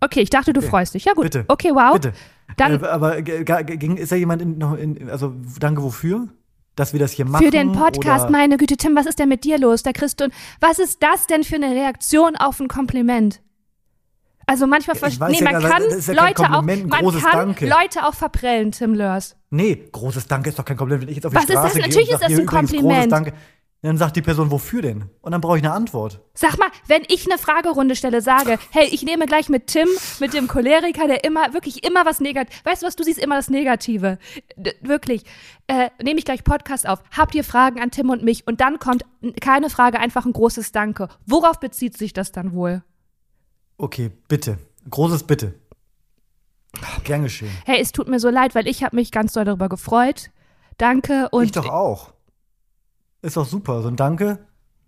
[0.00, 0.68] Okay, ich dachte, du Okay.
[0.70, 1.04] freust dich.
[1.04, 1.24] Ja, gut.
[1.24, 1.44] Bitte.
[1.46, 1.92] Okay, wow.
[1.92, 2.14] Bitte.
[2.56, 6.28] Dann äh, aber ging, ist da jemand in, noch in, also danke wofür?
[6.76, 7.44] Dass wir das hier machen?
[7.44, 8.30] für den Podcast, oder?
[8.30, 9.82] meine Güte, Tim, was ist denn mit dir los?
[9.82, 13.42] Der Christ und was ist das denn für eine Reaktion auf ein Kompliment?
[14.46, 14.96] Also manchmal
[15.28, 17.66] nee, ja man gar- kann ja Leute auch man kann Danke.
[17.68, 19.36] Leute auch verprellen, Tim Lörs.
[19.50, 21.02] Nee, großes Danke ist doch kein Kompliment.
[21.02, 21.70] Wenn ich jetzt auf die Was ist das?
[21.70, 23.32] Straße Natürlich ist das ein Kompliment.
[23.82, 25.06] Dann sagt die Person, wofür denn?
[25.22, 26.20] Und dann brauche ich eine Antwort.
[26.34, 29.88] Sag mal, wenn ich eine Fragerunde stelle, sage, hey, ich nehme gleich mit Tim,
[30.18, 33.36] mit dem Choleriker, der immer, wirklich immer was Negatives, weißt du was, du siehst immer
[33.36, 34.18] das Negative.
[34.56, 35.24] D wirklich,
[35.66, 37.02] äh, nehme ich gleich Podcast auf.
[37.10, 38.46] Habt ihr Fragen an Tim und mich?
[38.46, 39.06] Und dann kommt
[39.40, 41.08] keine Frage, einfach ein großes Danke.
[41.24, 42.82] Worauf bezieht sich das dann wohl?
[43.78, 44.58] Okay, bitte.
[44.90, 45.54] Großes Bitte.
[47.04, 47.50] Gern geschehen.
[47.64, 50.30] Hey, es tut mir so leid, weil ich habe mich ganz doll darüber gefreut.
[50.78, 52.12] Danke und ich doch auch.
[53.22, 53.82] Ist doch super.
[53.82, 54.38] So ein Danke,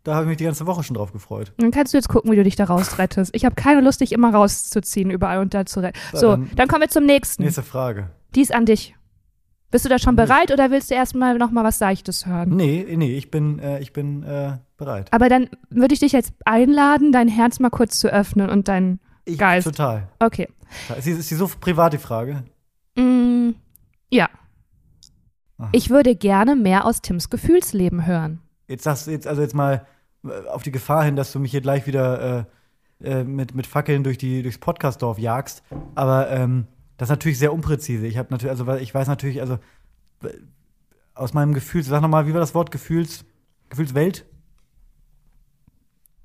[0.05, 1.53] da habe ich mich die ganze Woche schon drauf gefreut.
[1.59, 3.35] dann kannst du jetzt gucken, wie du dich da rausrettest.
[3.35, 5.99] Ich habe keine Lust, dich immer rauszuziehen, überall und da zu retten.
[6.12, 7.42] So, So, dann- dann kommen wir zum nächsten.
[7.45, 8.11] Nächste Frage.
[8.35, 8.95] Die ist an dich.
[9.71, 10.27] Bist du da schon mich.
[10.27, 12.51] bereit oder willst du erstmal noch mal was Seichtes hören?
[12.57, 15.11] Nee, nee, ich bin, äh, ich bin äh, bereit.
[15.12, 19.01] Aber dann würde ich dich jetzt einladen, dein Herz mal kurz zu öffnen und dein.
[19.25, 19.66] Ich, Geist.
[19.66, 20.09] Total.
[20.18, 20.49] Okay.
[20.99, 22.42] Ist die, ist die so privat, die Frage?
[22.97, 23.51] Mm,
[24.11, 24.29] ja.
[25.62, 25.68] Aha.
[25.72, 28.40] Ich würde gerne mehr aus Tims Gefühlsleben hören.
[28.68, 29.87] Jetzt sagst du jetzt, also jetzt mal
[30.25, 32.46] äh, auf die Gefahr hin, dass du mich hier gleich wieder
[33.01, 35.62] äh, äh, mit, mit Fackeln durch die, durchs Podcastdorf jagst.
[35.94, 38.07] Aber ähm, das ist natürlich sehr unpräzise.
[38.07, 39.59] Ich habe natürlich, also ich weiß natürlich, also
[41.14, 42.70] aus meinem Gefühl, sag nochmal, wie war das Wort?
[42.70, 43.25] Gefühls,
[43.70, 44.25] Gefühlswelt?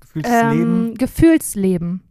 [0.00, 0.88] Gefühlsleben?
[0.88, 2.02] Ähm, Gefühlsleben.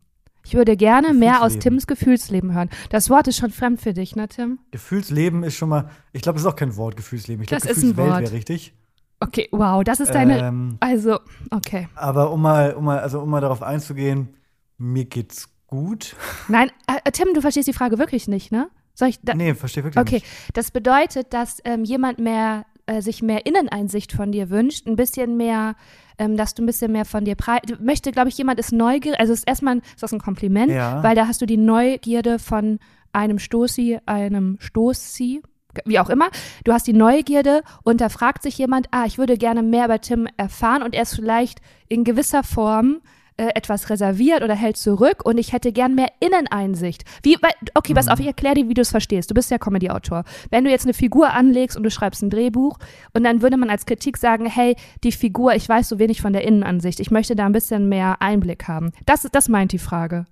[0.48, 1.60] Ich würde gerne mehr aus.
[1.60, 2.70] Tims Gefühlsleben hören.
[2.90, 4.60] Das Wort ist schon fremd für dich, ne, Tim?
[4.72, 7.42] Gefühlsleben ist schon mal, ich glaube, das ist auch kein Wort, Gefühlsleben.
[7.44, 8.22] Ich glaube, Das ist ein Gefühlswelt Wort.
[8.22, 8.74] wäre richtig.
[9.20, 10.40] Okay, wow, das ist deine.
[10.40, 11.20] Ähm, also,
[11.52, 11.90] okay.
[11.96, 14.30] aber um mal, um mal, also um mal darauf einzugehen,
[14.78, 16.16] mir geht's gut.
[16.48, 18.70] Nein, äh, Tim, du verstehst die Frage wirklich nicht, ne?
[18.94, 19.20] Soll ich.
[19.22, 20.28] Da, nee, verstehe wirklich Okay, nicht.
[20.54, 25.36] das bedeutet, dass ähm, jemand mehr äh, sich mehr Inneneinsicht von dir wünscht, ein bisschen
[25.36, 25.76] mehr,
[26.18, 27.62] ähm, dass du ein bisschen mehr von dir preis.
[27.80, 29.20] Möchte, glaube ich, jemand ist neugierig.
[29.20, 31.04] Also ist erstmal ist das ein Kompliment, Ja.
[31.04, 32.80] weil da hast du die Neugierde von
[33.14, 35.42] einem Stoßi, einem Stoßi,
[35.86, 36.30] wie auch immer.
[36.64, 40.02] Du hast die Neugierde und da fragt sich jemand, ah, ich würde gerne mehr über
[40.02, 42.98] Tim erfahren und er ist vielleicht in gewisser Form
[43.38, 47.04] äh, etwas reserviert oder hält zurück und ich hätte gern mehr Inneneinsicht.
[47.22, 47.38] Wie,
[47.76, 49.30] okay, pass auf, ich erkläre dir, wie du es verstehst.
[49.30, 50.24] Du bist ja Comedy-Autor.
[50.50, 52.80] Wenn du jetzt eine Figur anlegst und du schreibst ein Drehbuch
[53.14, 56.34] und dann würde man als Kritik sagen, hey, die Figur, ich weiß so wenig von
[56.34, 57.00] der Innenansicht.
[57.00, 58.92] Ich möchte da ein bisschen mehr Einblick haben.
[59.06, 60.26] Das, das meint die Frage.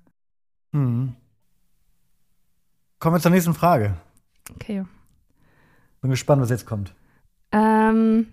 [0.71, 1.15] Mhm.
[2.99, 3.93] Kommen wir zur nächsten Frage.
[4.55, 4.83] Okay.
[6.01, 6.93] Bin gespannt, was jetzt kommt.
[7.51, 8.27] Ähm,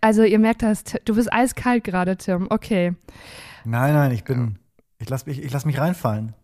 [0.00, 2.46] also ihr merkt das, du bist eiskalt gerade, Tim.
[2.50, 2.94] Okay.
[3.64, 4.58] Nein, nein, ich bin.
[4.98, 6.34] Ich lass mich, ich lass mich reinfallen.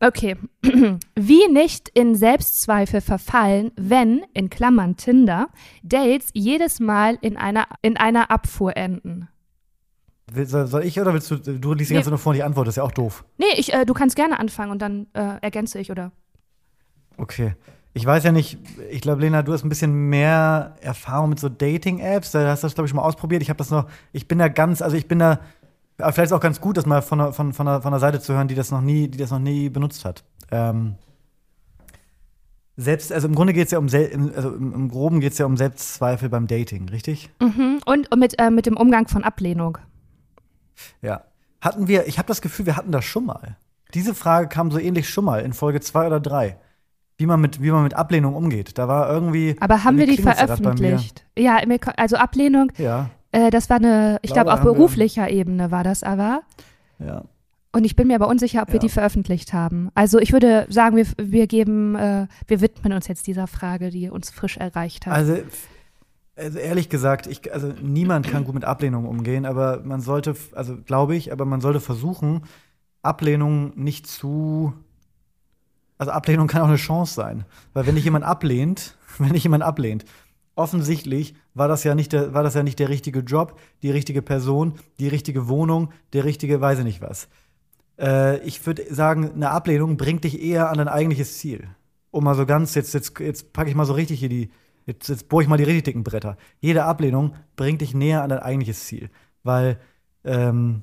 [0.00, 0.36] Okay.
[1.14, 5.48] Wie nicht in Selbstzweifel verfallen, wenn, in Klammern Tinder,
[5.82, 9.28] Dates jedes Mal in einer, in einer Abfuhr enden?
[10.34, 11.36] Soll, soll ich oder willst du?
[11.36, 11.98] Du liest die Nee.
[11.98, 13.24] ganze Zeit nur vor und die Antwort ist ja auch doof.
[13.38, 16.12] Nee, ich, äh, du kannst gerne anfangen und dann äh, ergänze ich, oder?
[17.16, 17.54] Okay.
[17.96, 18.58] Ich weiß ja nicht,
[18.90, 22.32] ich glaube, Lena, du hast ein bisschen mehr Erfahrung mit so Dating-Apps.
[22.32, 23.40] Da hast du das, glaube ich, schon mal ausprobiert.
[23.42, 25.38] Ich habe das noch, ich bin da ganz, also ich bin da,
[25.98, 28.00] aber vielleicht ist auch ganz gut, das mal von, der- von, von, der, von der
[28.00, 30.24] Seite zu hören, die das noch nie, die das noch nie benutzt hat.
[30.50, 30.96] Ähm,
[32.76, 35.46] selbst, also im Grunde geht es ja um, also im, im Groben geht es ja
[35.46, 37.30] um Selbstzweifel beim Dating, richtig?
[37.40, 37.80] Mhm.
[37.86, 39.78] Und, und mit, äh, mit dem Umgang von Ablehnung.
[41.00, 41.22] Ja.
[41.60, 43.56] Hatten wir, ich habe das Gefühl, wir hatten das schon mal.
[43.94, 46.58] Diese Frage kam so ähnlich schon mal in Folge zwei oder drei.
[47.16, 48.76] Wie man mit, wie man mit Ablehnung umgeht.
[48.76, 49.54] Da war irgendwie.
[49.60, 51.24] Aber haben wir die veröffentlicht?
[51.38, 51.58] Ja,
[51.96, 55.84] also Ablehnung, Ja, äh, das war eine, ich Glaube, auf haben wir- beruflicher Ebene war
[55.84, 56.42] das aber.
[56.98, 57.22] ja.
[57.76, 58.78] Und ich bin mir aber unsicher, ob wir Ja.
[58.82, 59.90] die veröffentlicht haben.
[59.96, 64.08] Also ich würde sagen, wir, wir geben, äh, wir widmen uns jetzt dieser Frage, die
[64.10, 65.12] uns frisch erreicht hat.
[65.12, 65.38] Also,
[66.36, 70.76] also ehrlich gesagt, ich, also niemand kann gut mit Ablehnung umgehen, aber man sollte, also
[70.76, 72.42] glaube ich, aber man sollte versuchen,
[73.02, 74.72] Ablehnung nicht zu.
[75.98, 77.44] Also Ablehnung kann auch eine Chance sein.
[77.72, 80.04] Weil wenn dich jemand ablehnt, wenn dich jemand ablehnt,
[80.54, 84.22] offensichtlich war das ja nicht der, war das ja nicht der richtige Job, die richtige
[84.22, 87.28] Person, die richtige Wohnung, der richtige, weiß ich nicht was.
[87.98, 91.68] Äh, ich würde sagen, eine Ablehnung bringt dich eher an dein eigentliches Ziel.
[92.10, 94.50] Um mal so ganz, jetzt, jetzt, jetzt packe ich mal so richtig hier die,
[94.86, 96.36] jetzt, jetzt bohre ich mal die richtig dicken Bretter.
[96.60, 99.10] Jede Ablehnung bringt dich näher an dein eigentliches Ziel.
[99.42, 99.78] Weil,
[100.24, 100.82] ähm,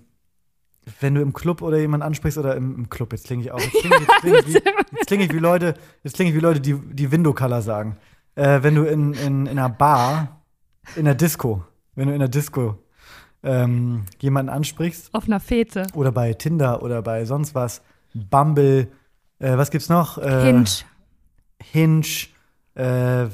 [0.99, 3.60] wenn du im Club oder jemanden ansprichst oder im, im Club, jetzt klinge ich auch,
[3.60, 6.73] jetzt klinge klinge ich, jetzt klinge ich wie Leute, jetzt klinge ich wie Leute, die,
[6.73, 7.97] die Window Color sagen.
[8.36, 10.40] Äh, wenn du in, in, in einer Bar,
[10.96, 11.63] in einer Disco,
[11.96, 12.78] wenn du in einer Disco
[13.44, 15.88] ähm, jemanden ansprichst, auf einer Fete.
[15.94, 17.82] oder bei Tinder oder bei sonst was,
[18.13, 18.88] Bumble,
[19.39, 20.17] äh, was gibt's noch?
[20.17, 20.65] Äh, Hinge.
[21.62, 22.06] Hinge,
[22.76, 23.26] äh,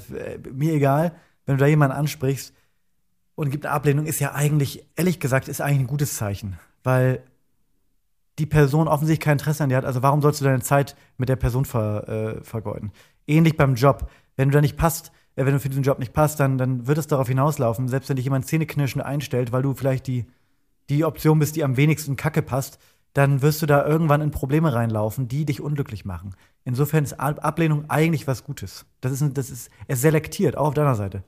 [0.52, 1.14] mir egal,
[1.46, 2.54] wenn du da jemanden ansprichst
[3.36, 7.24] und gibt eine Ablehnung, ist ja eigentlich, ehrlich gesagt, ist eigentlich ein gutes Zeichen, weil
[8.40, 9.86] die Person offensichtlich kein Interesse an dir hat.
[9.86, 12.92] Also warum sollst du deine Zeit mit der Person ver, äh, vergeuden?
[13.26, 14.10] Ähnlich beim Job.
[14.36, 15.12] Wenn du da nicht passt,
[15.46, 18.16] wenn du für diesen Job nicht passt, dann, dann wird es darauf hinauslaufen, selbst wenn
[18.16, 20.26] dich jemand zähneknirschend einstellt, weil du vielleicht die,
[20.90, 22.80] die Option bist, die am wenigsten Kacke passt,
[23.14, 26.36] dann wirst du da irgendwann in Probleme reinlaufen, die dich unglücklich machen.
[26.66, 28.86] Insofern ist Ab- Ablehnung eigentlich was Gutes.
[29.02, 31.24] Das ist, das ist, es selektiert, auch auf deiner Seite.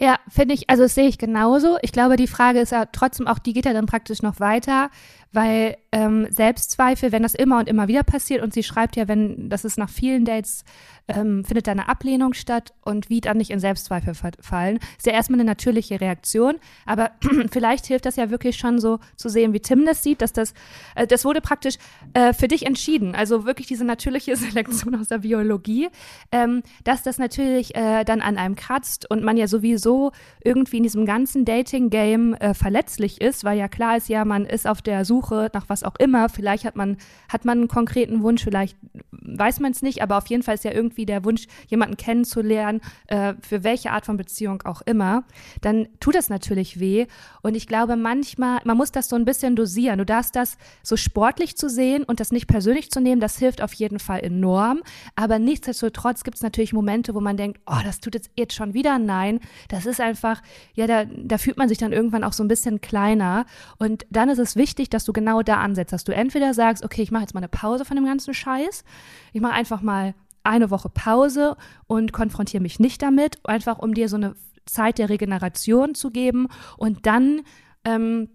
[0.00, 1.76] Ja, finde ich, also das sehe ich genauso.
[1.82, 4.90] Ich glaube, die Frage ist ja trotzdem auch, die geht ja dann praktisch noch weiter,
[5.32, 9.48] weil ähm, Selbstzweifel, wenn das immer und immer wieder passiert und sie schreibt ja, wenn
[9.48, 10.64] das ist nach vielen Dates,
[11.08, 15.12] ähm, findet da eine Ablehnung statt und wie dann nicht in Selbstzweifel verfallen, ist ja
[15.12, 17.12] erstmal eine natürliche Reaktion, aber
[17.50, 20.52] vielleicht hilft das ja wirklich schon so zu sehen, wie Tim das sieht, dass das,
[20.94, 21.76] äh, das wurde praktisch
[22.12, 25.88] äh, für dich entschieden, also wirklich diese natürliche Selektion aus der Biologie,
[26.30, 30.12] ähm, dass das natürlich äh, dann an einem kratzt und man ja sowieso
[30.44, 34.66] irgendwie in diesem ganzen Dating-Game äh, verletzlich ist, weil ja klar ist, ja, man ist
[34.66, 36.96] auf der Suche nach was auch immer, vielleicht hat man,
[37.28, 38.76] hat man einen konkreten Wunsch, vielleicht
[39.10, 42.80] weiß man es nicht, aber auf jeden Fall ist ja irgendwie der Wunsch, jemanden kennenzulernen,
[43.08, 45.24] äh, für welche Art von Beziehung auch immer,
[45.60, 47.06] dann tut das natürlich weh.
[47.42, 49.98] Und ich glaube, manchmal, man muss das so ein bisschen dosieren.
[49.98, 53.62] Du darfst das so sportlich zu sehen und das nicht persönlich zu nehmen, das hilft
[53.62, 54.80] auf jeden Fall enorm.
[55.16, 58.74] Aber nichtsdestotrotz gibt es natürlich Momente, wo man denkt, oh, das tut jetzt, jetzt schon
[58.74, 59.40] wieder nein.
[59.68, 60.42] Das ist einfach,
[60.74, 63.46] ja, da, da fühlt man sich dann irgendwann auch so ein bisschen kleiner.
[63.78, 67.02] Und dann ist es wichtig, dass du genau da ansetzt, dass du entweder sagst, okay,
[67.02, 68.84] ich mache jetzt mal eine Pause von dem ganzen Scheiß.
[69.32, 74.08] Ich mache einfach mal eine Woche Pause und konfrontiere mich nicht damit, einfach um dir
[74.08, 74.34] so eine
[74.66, 77.42] Zeit der Regeneration zu geben und dann
[77.84, 78.28] ähm,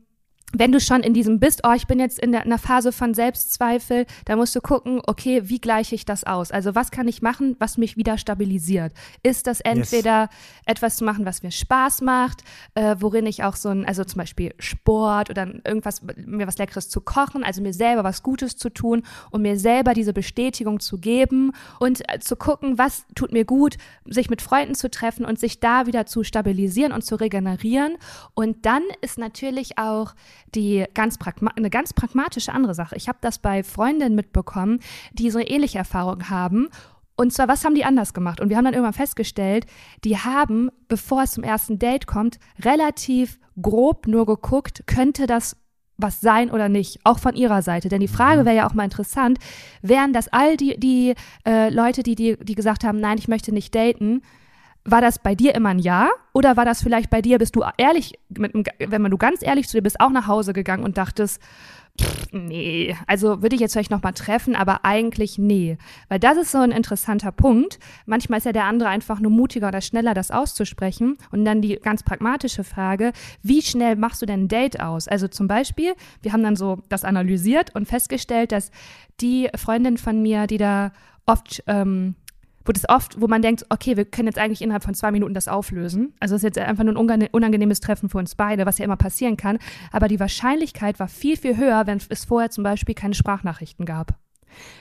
[0.55, 2.91] wenn du schon in diesem bist, oh, ich bin jetzt in der, in der Phase
[2.91, 6.51] von Selbstzweifel, dann musst du gucken, okay, wie gleiche ich das aus?
[6.51, 8.93] Also was kann ich machen, was mich wieder stabilisiert?
[9.23, 10.29] Ist das entweder yes.
[10.65, 12.43] etwas zu machen, was mir Spaß macht,
[12.75, 16.87] äh, worin ich auch so ein, also zum Beispiel Sport oder irgendwas, mir was Leckeres
[16.87, 20.99] zu kochen, also mir selber was Gutes zu tun und mir selber diese Bestätigung zu
[20.99, 25.39] geben und äh, zu gucken, was tut mir gut, sich mit Freunden zu treffen und
[25.39, 27.97] sich da wieder zu stabilisieren und zu regenerieren.
[28.35, 30.13] Und dann ist natürlich auch
[30.55, 31.17] die ganz
[31.55, 32.95] eine ganz pragmatische andere Sache.
[32.95, 34.79] Ich habe das bei Freundinnen mitbekommen,
[35.13, 36.69] die so eine ähnliche Erfahrung haben.
[37.15, 38.39] Und zwar, was haben die anders gemacht?
[38.41, 39.65] Und wir haben dann irgendwann festgestellt,
[40.03, 45.57] die haben, bevor es zum ersten Date kommt, relativ grob nur geguckt, könnte das
[45.97, 47.87] was sein oder nicht, auch von ihrer Seite.
[47.87, 48.45] Denn die Frage mhm.
[48.45, 49.37] wäre ja auch mal interessant,
[49.81, 51.13] wären das all die, die
[51.45, 54.21] äh, Leute, die, die, die gesagt haben, nein, ich möchte nicht daten,
[54.85, 57.63] war das bei dir immer ein Ja oder war das vielleicht bei dir, bist du
[57.77, 60.97] ehrlich, mit, wenn man du ganz ehrlich zu dir bist, auch nach Hause gegangen und
[60.97, 61.41] dachtest,
[61.99, 65.77] pff, nee, also würde ich jetzt vielleicht nochmal treffen, aber eigentlich nee.
[66.09, 67.79] Weil das ist so ein interessanter Punkt.
[68.05, 71.17] Manchmal ist ja der andere einfach nur mutiger oder schneller, das auszusprechen.
[71.31, 75.07] Und dann die ganz pragmatische Frage, wie schnell machst du denn ein Date aus?
[75.07, 78.71] Also zum Beispiel, wir haben dann so das analysiert und festgestellt, dass
[79.21, 80.91] die Freundin von mir, die da
[81.25, 82.15] oft ähm,
[82.65, 85.33] wo das oft, wo man denkt, okay, wir können jetzt eigentlich innerhalb von zwei Minuten
[85.33, 86.13] das auflösen.
[86.19, 88.97] Also es ist jetzt einfach nur ein unangenehmes Treffen für uns beide, was ja immer
[88.97, 89.59] passieren kann.
[89.91, 94.15] Aber die Wahrscheinlichkeit war viel, viel höher, wenn es vorher zum Beispiel keine Sprachnachrichten gab.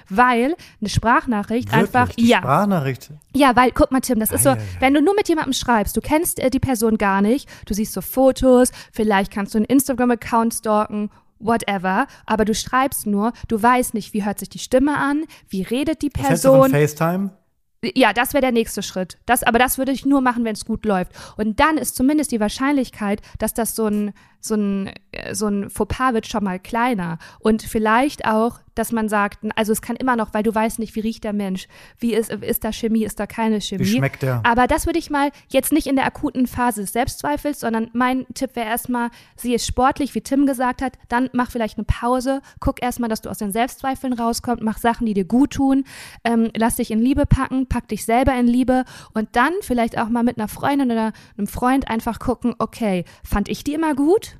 [0.08, 1.94] Weil eine Sprachnachricht Wirklich?
[1.94, 2.14] einfach.
[2.14, 2.38] Die ja.
[2.38, 3.10] Sprachnachricht.
[3.34, 6.00] Ja, weil, guck mal, Tim, das ist so, wenn du nur mit jemandem schreibst, du
[6.00, 10.54] kennst äh, die Person gar nicht, du siehst so Fotos, vielleicht kannst du einen Instagram-Account
[10.54, 15.24] stalken whatever, aber du schreibst nur, du weißt nicht, wie hört sich die Stimme an,
[15.48, 16.60] wie redet die Person.
[16.60, 17.41] Was hältst du von FaceTime?
[17.84, 19.18] Ja, das wäre der nächste Schritt.
[19.26, 21.12] Das, aber das würde ich nur machen, wenn es gut läuft.
[21.36, 24.12] Und dann ist zumindest die Wahrscheinlichkeit, dass das so ein,
[24.42, 27.18] so ein, äh, so ein Fauxpas wird schon mal kleiner.
[27.38, 30.94] Und vielleicht auch, dass man sagt, also es kann immer noch, weil du weißt nicht,
[30.96, 33.84] wie riecht der Mensch, wie ist, ist da Chemie, ist da keine Chemie.
[33.84, 34.40] Wie schmeckt der?
[34.44, 38.26] Aber das würde ich mal jetzt nicht in der akuten Phase des Selbstzweifels, sondern mein
[38.34, 42.40] Tipp wäre erstmal, sie ist sportlich, wie Tim gesagt hat, dann mach vielleicht eine Pause,
[42.60, 45.84] guck erstmal, dass du aus den Selbstzweifeln rauskommst, mach Sachen, die dir gut tun,
[46.24, 50.08] ähm, lass dich in Liebe packen, pack dich selber in Liebe und dann vielleicht auch
[50.08, 54.31] mal mit einer Freundin oder einem Freund einfach gucken, okay, fand ich die immer gut?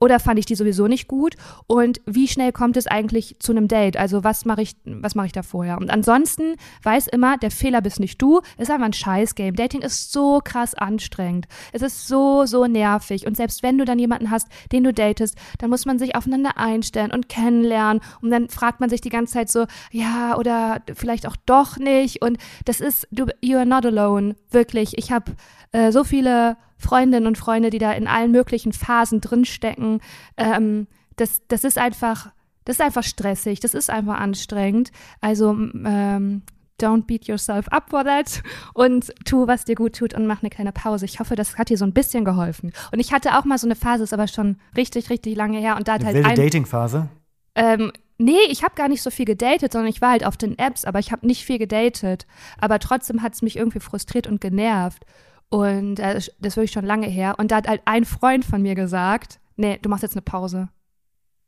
[0.00, 1.36] Oder fand ich die sowieso nicht gut?
[1.66, 3.98] Und wie schnell kommt es eigentlich zu einem Date?
[3.98, 5.76] Also was mache ich, was mache ich da vorher?
[5.76, 8.40] Und ansonsten weiß immer, der Fehler bist nicht du.
[8.56, 9.54] Ist einfach ein Scheiß-Game.
[9.54, 11.46] Dating ist so krass anstrengend.
[11.72, 13.26] Es ist so, so nervig.
[13.26, 16.56] Und selbst wenn du dann jemanden hast, den du datest, dann muss man sich aufeinander
[16.56, 18.02] einstellen und kennenlernen.
[18.22, 22.22] Und dann fragt man sich die ganze Zeit so, ja, oder vielleicht auch doch nicht.
[22.22, 23.06] Und das ist,
[23.42, 24.34] you are not alone.
[24.50, 24.96] Wirklich.
[24.96, 25.32] Ich habe
[25.72, 30.00] äh, so viele Freundinnen und Freunde, die da in allen möglichen Phasen drinstecken.
[30.36, 32.32] Ähm, das, das ist einfach,
[32.64, 34.90] das ist einfach stressig, das ist einfach anstrengend.
[35.20, 36.42] Also ähm,
[36.80, 38.42] don't beat yourself up for that
[38.74, 41.04] und tu, was dir gut tut und mach eine kleine Pause.
[41.04, 42.72] Ich hoffe, das hat dir so ein bisschen geholfen.
[42.90, 45.76] Und ich hatte auch mal so eine Phase, ist aber schon richtig, richtig lange her
[45.76, 47.08] und da hat eine halt wilde Dating-Phase?
[47.54, 50.58] Ähm, nee, ich habe gar nicht so viel gedatet, sondern ich war halt auf den
[50.58, 52.26] Apps, aber ich habe nicht viel gedatet.
[52.58, 55.04] Aber trotzdem hat es mich irgendwie frustriert und genervt.
[55.50, 57.34] Und äh, das ist wirklich schon lange her.
[57.38, 60.68] Und da hat halt ein Freund von mir gesagt, nee, du machst jetzt eine Pause.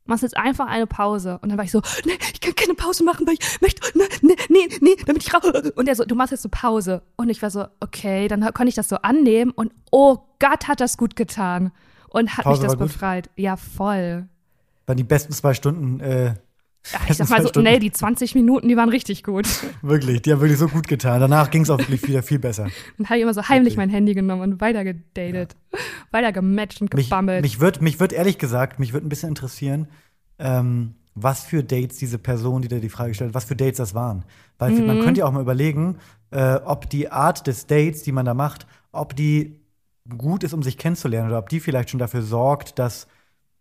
[0.05, 1.39] Du machst jetzt einfach eine Pause.
[1.41, 4.03] Und dann war ich so, nee, ich kann keine Pause machen, weil ich möchte, nee,
[4.21, 5.43] nee, nee, nee damit ich raus.
[5.75, 7.01] Und er so, du machst jetzt eine Pause.
[7.15, 9.51] Und ich war so, okay, dann konnte ich das so annehmen.
[9.51, 11.71] Und oh Gott, hat das gut getan.
[12.09, 13.29] Und hat Pause mich das befreit.
[13.37, 14.27] Ja, voll.
[14.85, 16.35] Waren die besten zwei Stunden äh,
[16.91, 19.47] ja, ich sag mal so, nee, die 20 Minuten, die waren richtig gut.
[19.81, 21.21] Wirklich, die haben wirklich so gut getan.
[21.21, 22.67] Danach ging es auch wirklich wieder viel besser.
[22.97, 23.81] Dann habe ich immer so heimlich okay.
[23.81, 25.79] mein Handy genommen und weiter gedatet, ja.
[26.11, 27.41] weiter gematcht und gebammelt.
[27.41, 29.87] Mich, mich wird, mich wird ehrlich gesagt, mich wird ein bisschen interessieren,
[30.39, 33.93] ähm, was für Dates diese Person, die da die Frage stellt, was für Dates das
[33.93, 34.25] waren.
[34.57, 34.87] Weil mhm.
[34.87, 35.97] man könnte ja auch mal überlegen,
[36.31, 39.59] äh, ob die Art des Dates, die man da macht, ob die
[40.17, 43.07] gut ist, um sich kennenzulernen oder ob die vielleicht schon dafür sorgt, dass,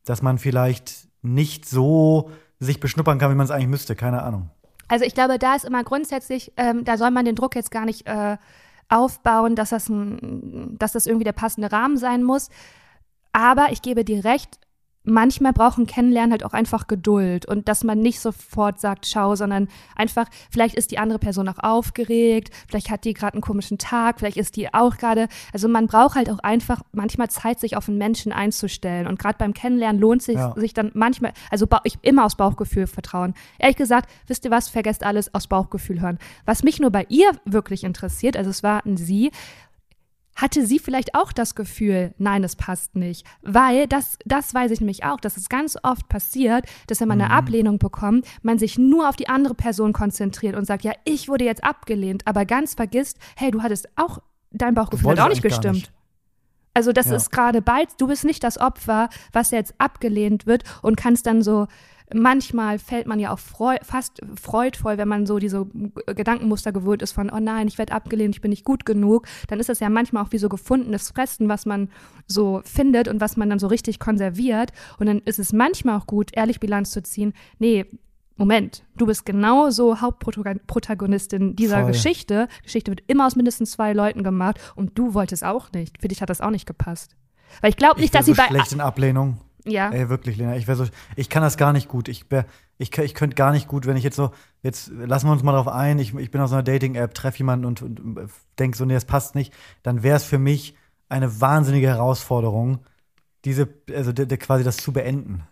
[0.04, 2.30] dass man vielleicht nicht so
[2.64, 3.94] sich beschnuppern kann, wie man es eigentlich müsste.
[3.94, 4.50] Keine Ahnung.
[4.88, 7.84] Also ich glaube, da ist immer grundsätzlich, ähm, da soll man den Druck jetzt gar
[7.84, 8.36] nicht äh,
[8.88, 12.50] aufbauen, dass das, ein, dass das irgendwie der passende Rahmen sein muss.
[13.32, 14.58] Aber ich gebe dir recht,
[15.04, 19.68] manchmal brauchen Kennenlernen halt auch einfach Geduld und dass man nicht sofort sagt, schau, sondern
[19.96, 24.18] einfach, vielleicht ist die andere Person auch aufgeregt, vielleicht hat die gerade einen komischen Tag,
[24.18, 27.88] vielleicht ist die auch gerade, also man braucht halt auch einfach manchmal Zeit, sich auf
[27.88, 30.54] einen Menschen einzustellen und gerade beim Kennenlernen lohnt sich, ja.
[30.56, 33.34] sich dann manchmal, also ich immer aus Bauchgefühl vertrauen.
[33.58, 36.18] Ehrlich gesagt, wisst ihr was, vergesst alles aus Bauchgefühl hören.
[36.44, 39.30] Was mich nur bei ihr wirklich interessiert, also es war ein Sie,
[40.42, 43.24] hatte sie vielleicht auch das Gefühl, nein, es passt nicht.
[43.40, 47.20] Weil das, das weiß ich nämlich auch, dass es ganz oft passiert, dass wenn man
[47.20, 47.38] eine Mhm.
[47.38, 51.44] Ablehnung bekommt, man sich nur auf die andere Person konzentriert und sagt, ja, ich wurde
[51.44, 54.18] jetzt abgelehnt, aber ganz vergisst, hey, du hattest auch,
[54.50, 55.74] dein Bauchgefühl hat auch nicht gestimmt.
[55.74, 55.92] nicht.
[56.74, 57.16] Also das Ja.
[57.16, 61.42] ist gerade bald, du bist nicht das Opfer, was jetzt abgelehnt wird und kannst dann
[61.42, 61.66] so,
[62.14, 65.66] manchmal fällt man ja auch freu, fast freudvoll, wenn man so diese
[66.06, 69.60] Gedankenmuster gewöhnt ist von, oh nein, ich werde abgelehnt, ich bin nicht gut genug, dann
[69.60, 71.90] ist das ja manchmal auch wie so gefundenes Fressen, was man
[72.26, 76.06] so findet und was man dann so richtig konserviert und dann ist es manchmal auch
[76.06, 77.86] gut, ehrlich Bilanz zu ziehen, nee,
[78.36, 81.92] Moment, du bist genauso Hauptprotagonistin dieser Voll.
[81.92, 82.48] Geschichte.
[82.62, 86.00] Geschichte wird immer aus mindestens zwei Leuten gemacht und du wolltest auch nicht.
[86.00, 87.14] Für dich hat das auch nicht gepasst.
[87.60, 88.48] Weil ich glaube nicht, ich dass sie so bei.
[88.48, 89.38] schlecht in Ablehnung.
[89.64, 89.90] Ja.
[89.90, 92.08] Ey, wirklich, Lena, ich wäre so, ich kann das gar nicht gut.
[92.08, 92.46] Ich, wär,
[92.78, 95.52] ich, ich könnte gar nicht gut, wenn ich jetzt so, jetzt lassen wir uns mal
[95.52, 98.84] drauf ein, ich, ich bin auf so einer Dating-App, treffe jemanden und, und denke so,
[98.84, 100.74] nee, das passt nicht, dann wäre es für mich
[101.08, 102.80] eine wahnsinnige Herausforderung,
[103.44, 105.44] diese, also de, de, quasi das zu beenden.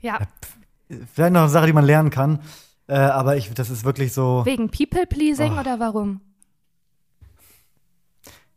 [0.00, 0.18] ja.
[1.12, 2.38] Vielleicht noch eine Sache, die man lernen kann,
[2.86, 5.60] äh, aber ich, das ist wirklich so, Wegen People-Pleasing Oh.
[5.60, 6.20] oder warum?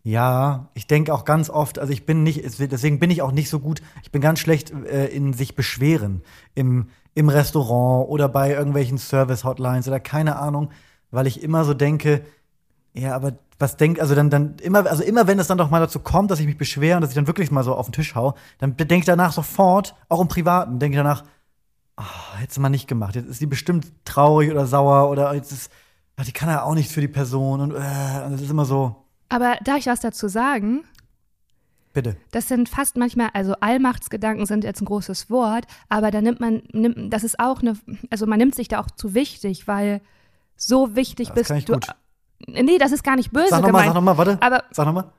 [0.03, 3.31] Ja, ich denke auch ganz oft, also ich bin nicht, es- deswegen bin ich auch
[3.31, 6.21] nicht so gut, ich bin ganz schlecht äh, in sich beschweren
[6.55, 10.69] im, im Restaurant oder bei irgendwelchen Service-Hotlines oder keine Ahnung,
[11.11, 12.21] weil ich immer so denke,
[12.93, 15.79] ja, aber was denkt, also dann, dann immer, also immer wenn es dann doch mal
[15.79, 17.93] dazu kommt, dass ich mich beschwere und dass ich dann wirklich mal so auf den
[17.93, 21.23] Tisch hau, dann denke ich danach sofort, auch im Privaten, denke ich danach,
[21.97, 22.03] ah,
[22.37, 23.15] hättest du mal nicht gemacht.
[23.15, 25.71] Jetzt ist die bestimmt traurig oder sauer oder jetzt ist,
[26.17, 27.79] ach, die kann ja auch nichts für die Person und, äh,
[28.29, 30.83] das ist immer so, Aber darf ich was dazu sagen?
[31.91, 32.15] bitte.
[32.31, 36.61] Das sind fast manchmal, also Allmachtsgedanken sind jetzt ein großes Wort, aber da nimmt man,
[36.71, 37.73] nimmt, das ist auch eine,
[38.09, 40.01] also man nimmt sich da auch zu wichtig, weil
[40.55, 41.73] so wichtig Das bist kann ich du.
[41.73, 41.87] gut.
[42.47, 44.37] Nee, das ist gar nicht böse Sag nochmal, sag nochmal, warte.
[44.41, 45.11] aber Sag nochmal.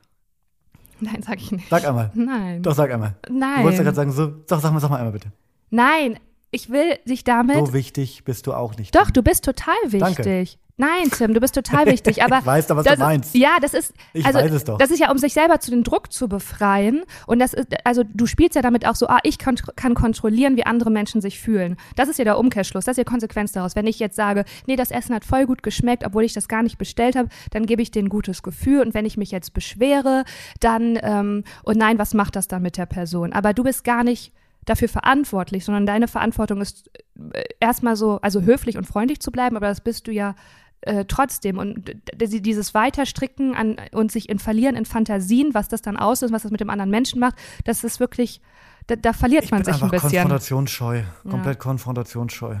[1.01, 1.69] nein, sag ich nicht.
[1.69, 2.09] Sag einmal.
[2.15, 2.63] Nein.
[2.63, 3.15] Doch, sag einmal.
[3.23, 3.63] Du Nein.
[3.63, 5.31] wolltest ja gerade sagen, so, doch, sag mal, sag mal einmal bitte.
[5.69, 6.19] Nein,
[6.51, 7.57] ich will dich damit.
[7.57, 8.95] So wichtig bist du auch nicht.
[8.95, 10.45] Doch, du bist total Danke.
[10.81, 12.23] Nein, Tim, du bist total wichtig.
[12.23, 13.35] Aber Ich weiß doch, was das, du meinst.
[13.35, 13.93] Ja, das ist.
[14.13, 14.79] Ich also, weiß es doch.
[14.79, 17.03] Das ist ja, um sich selber zu den Druck zu befreien.
[17.27, 20.57] Und das ist, also du spielst ja damit auch so, ah, ich kann, kann kontrollieren,
[20.57, 21.77] wie andere Menschen sich fühlen.
[21.95, 23.75] Das ist ja der Umkehrschluss, das ist die Konsequenz daraus.
[23.75, 26.63] Wenn ich jetzt sage, nee, das Essen hat voll gut geschmeckt, obwohl ich das gar
[26.63, 28.81] nicht bestellt habe, dann gebe ich dir ein gutes Gefühl.
[28.81, 30.23] Und wenn ich mich jetzt beschwere,
[30.61, 33.33] dann, ähm, und nein, was macht das dann mit der Person?
[33.33, 34.33] Aber du bist gar nicht
[34.65, 36.89] dafür verantwortlich, sondern deine Verantwortung ist
[37.33, 40.35] äh, erstmal so, also höflich und freundlich zu bleiben, aber das bist du ja
[40.81, 41.57] äh, trotzdem.
[41.57, 46.43] Und dieses Weiterstricken an, und sich in Verlieren in Fantasien, was das dann auslöst, was
[46.43, 48.41] das mit dem anderen Menschen macht, das ist wirklich,
[48.87, 50.09] da, da verliert Ich man sich ein einfach bisschen.
[50.09, 51.03] konfrontationsscheu.
[51.29, 52.55] Komplett konfrontationsscheu.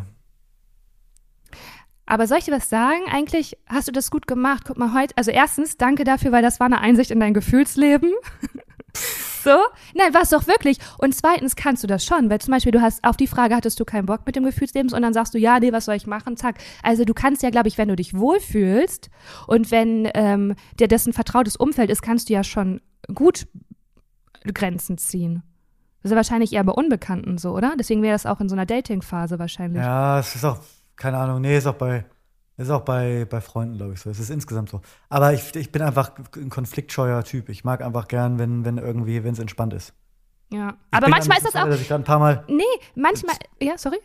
[2.05, 3.03] Aber soll ich dir was sagen?
[3.09, 4.63] Eigentlich hast du das gut gemacht.
[4.67, 8.11] Guck mal, heute, also erstens, danke dafür, weil das war eine Einsicht in dein Gefühlsleben.
[9.43, 9.57] so?
[9.93, 10.77] Nein, war es doch wirklich.
[10.97, 13.79] Und zweitens kannst du das schon, weil zum Beispiel du hast auf die Frage, hattest
[13.79, 16.07] du keinen Bock mit dem Gefühlsleben und dann sagst du, ja, nee, was soll ich
[16.07, 16.37] machen?
[16.37, 16.59] Zack.
[16.83, 19.09] Also du kannst ja, glaube ich, wenn du dich wohlfühlst
[19.47, 22.81] und wenn ähm, dir das ein vertrautes Umfeld ist, kannst du ja schon
[23.13, 23.47] gut
[24.45, 25.43] Grenzen ziehen.
[26.01, 27.73] Das ist ja wahrscheinlich eher bei Unbekannten so, oder?
[27.77, 29.83] Deswegen wäre das auch in so einer Dating-Phase wahrscheinlich.
[29.83, 30.59] Ja, es ist auch,
[30.95, 32.05] keine Ahnung, nee, ist auch bei,
[32.61, 34.09] ist auch bei, bei Freunden, glaube ich, so.
[34.09, 34.81] Es ist insgesamt so.
[35.09, 37.49] Aber ich, ich bin einfach ein konfliktscheuer Typ.
[37.49, 39.93] Ich mag einfach gern, wenn, wenn irgendwie, wenn es entspannt ist.
[40.51, 40.69] Ja.
[40.91, 41.67] Ich Aber manchmal an- ist das auch.
[41.67, 42.63] Dass ich gerade ein paar Mal, Nee,
[42.95, 43.35] manchmal.
[43.61, 43.97] Ja, sorry.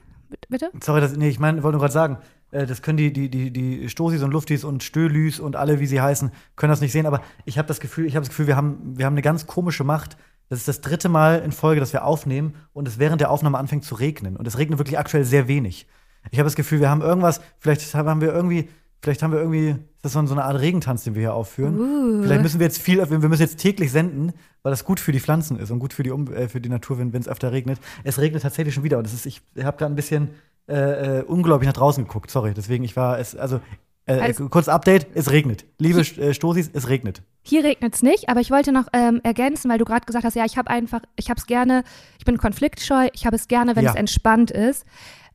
[0.49, 2.19] Bitte- sorry, dass, nee, ich meine, wollte nur gerade sagen,
[2.51, 5.87] äh, das können die, die, die, die Stosis und Luftis und Stölüs und alle, wie
[5.87, 7.07] sie heißen, können das nicht sehen.
[7.07, 9.47] Aber ich habe das Gefühl, ich habe das Gefühl, wir haben, wir haben eine ganz
[9.47, 10.17] komische Macht.
[10.49, 13.59] Das ist das dritte Mal in Folge, dass wir aufnehmen und es während der Aufnahme
[13.59, 14.37] anfängt zu regnen.
[14.37, 15.87] Und es regnet wirklich aktuell sehr wenig.
[16.31, 18.69] Ich habe das Gefühl, wir haben irgendwas, vielleicht haben wir irgendwie,
[19.03, 21.79] vielleicht haben wir irgendwie, ist das so eine Art Regentanz, den wir hier aufführen.
[21.79, 22.23] Uh.
[22.23, 25.21] Vielleicht müssen wir jetzt viel, wir müssen jetzt täglich senden, weil das gut für die
[25.21, 27.79] Pflanzen ist und gut für die, äh, für die Natur, wenn es öfter regnet.
[28.05, 30.31] Es regnet tatsächlich schon wieder und das ist, ich habe gerade ein bisschen
[30.69, 32.53] äh, äh, unglaublich nach draußen geguckt, sorry.
[32.53, 33.61] Deswegen, ich war, es, also,
[34.07, 35.65] äh, Also- kurz Update, es regnet.
[35.79, 37.23] Liebe äh, Stosis, es regnet.
[37.43, 40.35] Hier regnet es nicht, aber ich wollte noch ähm, ergänzen, weil du gerade gesagt hast,
[40.35, 41.85] ja, ich habe einfach, ich habe es gerne,
[42.19, 43.91] ich bin konfliktscheu, ich habe es gerne, wenn Ja.
[43.91, 44.85] es entspannt ist.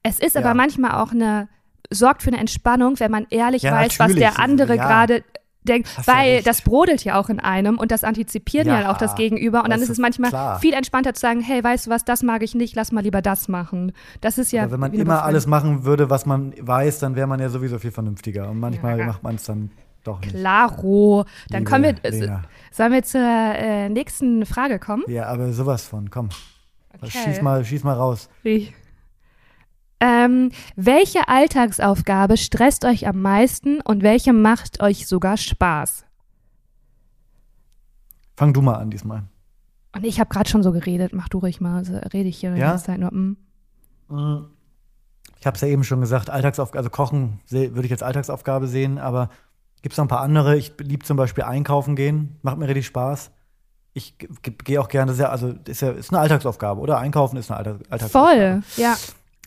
[0.03, 0.53] Es ist aber Ja.
[0.53, 1.47] manchmal auch eine,
[1.89, 4.85] sorgt für eine Entspannung, wenn man ehrlich Ja, weiß, was der andere Ja.
[4.87, 5.23] gerade
[5.63, 8.97] denkt, ja weil das brodelt ja auch in einem und das antizipieren ja, Ja, auch
[8.97, 10.59] das Gegenüber und dann das ist es manchmal klar.
[10.59, 13.21] viel entspannter zu sagen, hey, weißt du was, das mag ich nicht, lass mal lieber
[13.21, 13.91] das machen.
[14.21, 17.27] Das ist ja Aber wenn man immer alles machen würde, was man weiß, dann wäre
[17.27, 18.49] man ja sowieso viel vernünftiger.
[18.49, 19.69] Und manchmal macht man es dann
[20.03, 20.31] doch nicht.
[20.33, 21.25] Klaro.
[21.49, 22.41] Dann Liebe kommen wir, Lena.
[22.71, 25.03] sollen wir zur äh, nächsten Frage kommen?
[25.07, 26.29] Ja, aber sowas von, komm.
[26.97, 27.11] Okay.
[27.11, 28.29] Schieß, mal, schieß mal raus.
[28.41, 28.73] Wie?
[30.03, 36.05] Ähm, welche Alltagsaufgabe stresst euch am meisten und welche macht euch sogar Spaß?
[38.35, 39.23] Fang du mal an diesmal.
[39.95, 42.53] Und ich habe gerade schon so geredet, mach du ruhig mal, also rede ich hier
[42.53, 42.69] die Ja?
[42.71, 43.11] ganze Zeit nur.
[43.13, 43.37] mm.
[45.39, 48.97] Ich habe es ja eben schon gesagt, Alltagsaufgabe, also Kochen würde ich als Alltagsaufgabe sehen,
[48.99, 49.29] aber
[49.81, 50.55] gibt es noch ein paar andere.
[50.55, 53.31] Ich liebe zum Beispiel einkaufen gehen, macht mir richtig Spaß.
[53.93, 56.97] Ich gehe auch gerne sehr, also ist ja ist eine Alltagsaufgabe, oder?
[56.99, 58.61] Einkaufen ist eine Alltag Alltagsaufgabe.
[58.75, 58.97] Voll, ja.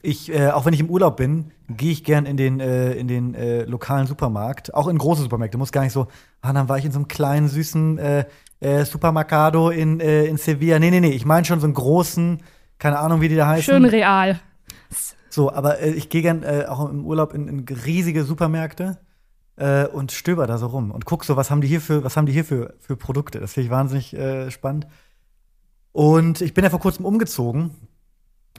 [0.05, 3.09] Ich, äh, auch wenn ich im Urlaub bin, gehe ich gern in den, äh, in
[3.09, 5.57] den äh, lokalen Supermarkt, auch in große Supermärkte.
[5.57, 6.09] Muss gar nicht so,
[6.43, 8.25] ah, dann war ich in so einem kleinen, süßen äh,
[8.61, 10.79] äh, Supermercado in, äh, in Sevilla.
[10.79, 12.43] Nee, nee, nee, ich meine schon so einen großen,
[12.79, 13.65] keine Ahnung, wie die da heißen.
[13.65, 14.41] Schön real.
[15.31, 18.99] So, aber äh, ich gehe gern äh, auch im Urlaub in, in riesige Supermärkte
[19.57, 22.17] äh, und stöber da so rum und guck so, was haben die hier für, was
[22.17, 23.41] haben die hier für, für Produkte.
[23.41, 24.87] Das finde ich wahnsinnig äh, spannend.
[25.93, 27.71] Und ich bin ja vor kurzem umgezogen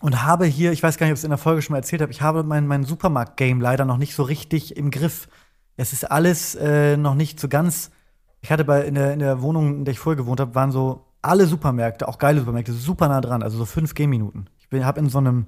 [0.02, 1.80] und habe hier, ich weiß gar nicht, ob ich es in der Folge schon mal
[1.80, 5.28] erzählt habe, ich habe mein, mein Supermarkt-Game leider noch nicht so richtig im Griff.
[5.78, 7.92] Es ist alles äh, noch nicht so ganz.
[8.42, 10.72] Ich hatte bei in der, in der Wohnung, in der ich vorher gewohnt habe, waren
[10.72, 14.50] so alle Supermärkte, auch geile Supermärkte, super nah dran, also so fünf Gehminuten.
[14.60, 15.48] Ich habe in so einem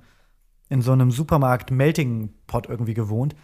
[0.69, 3.35] in so einem Supermarkt Melting Pot irgendwie gewohnt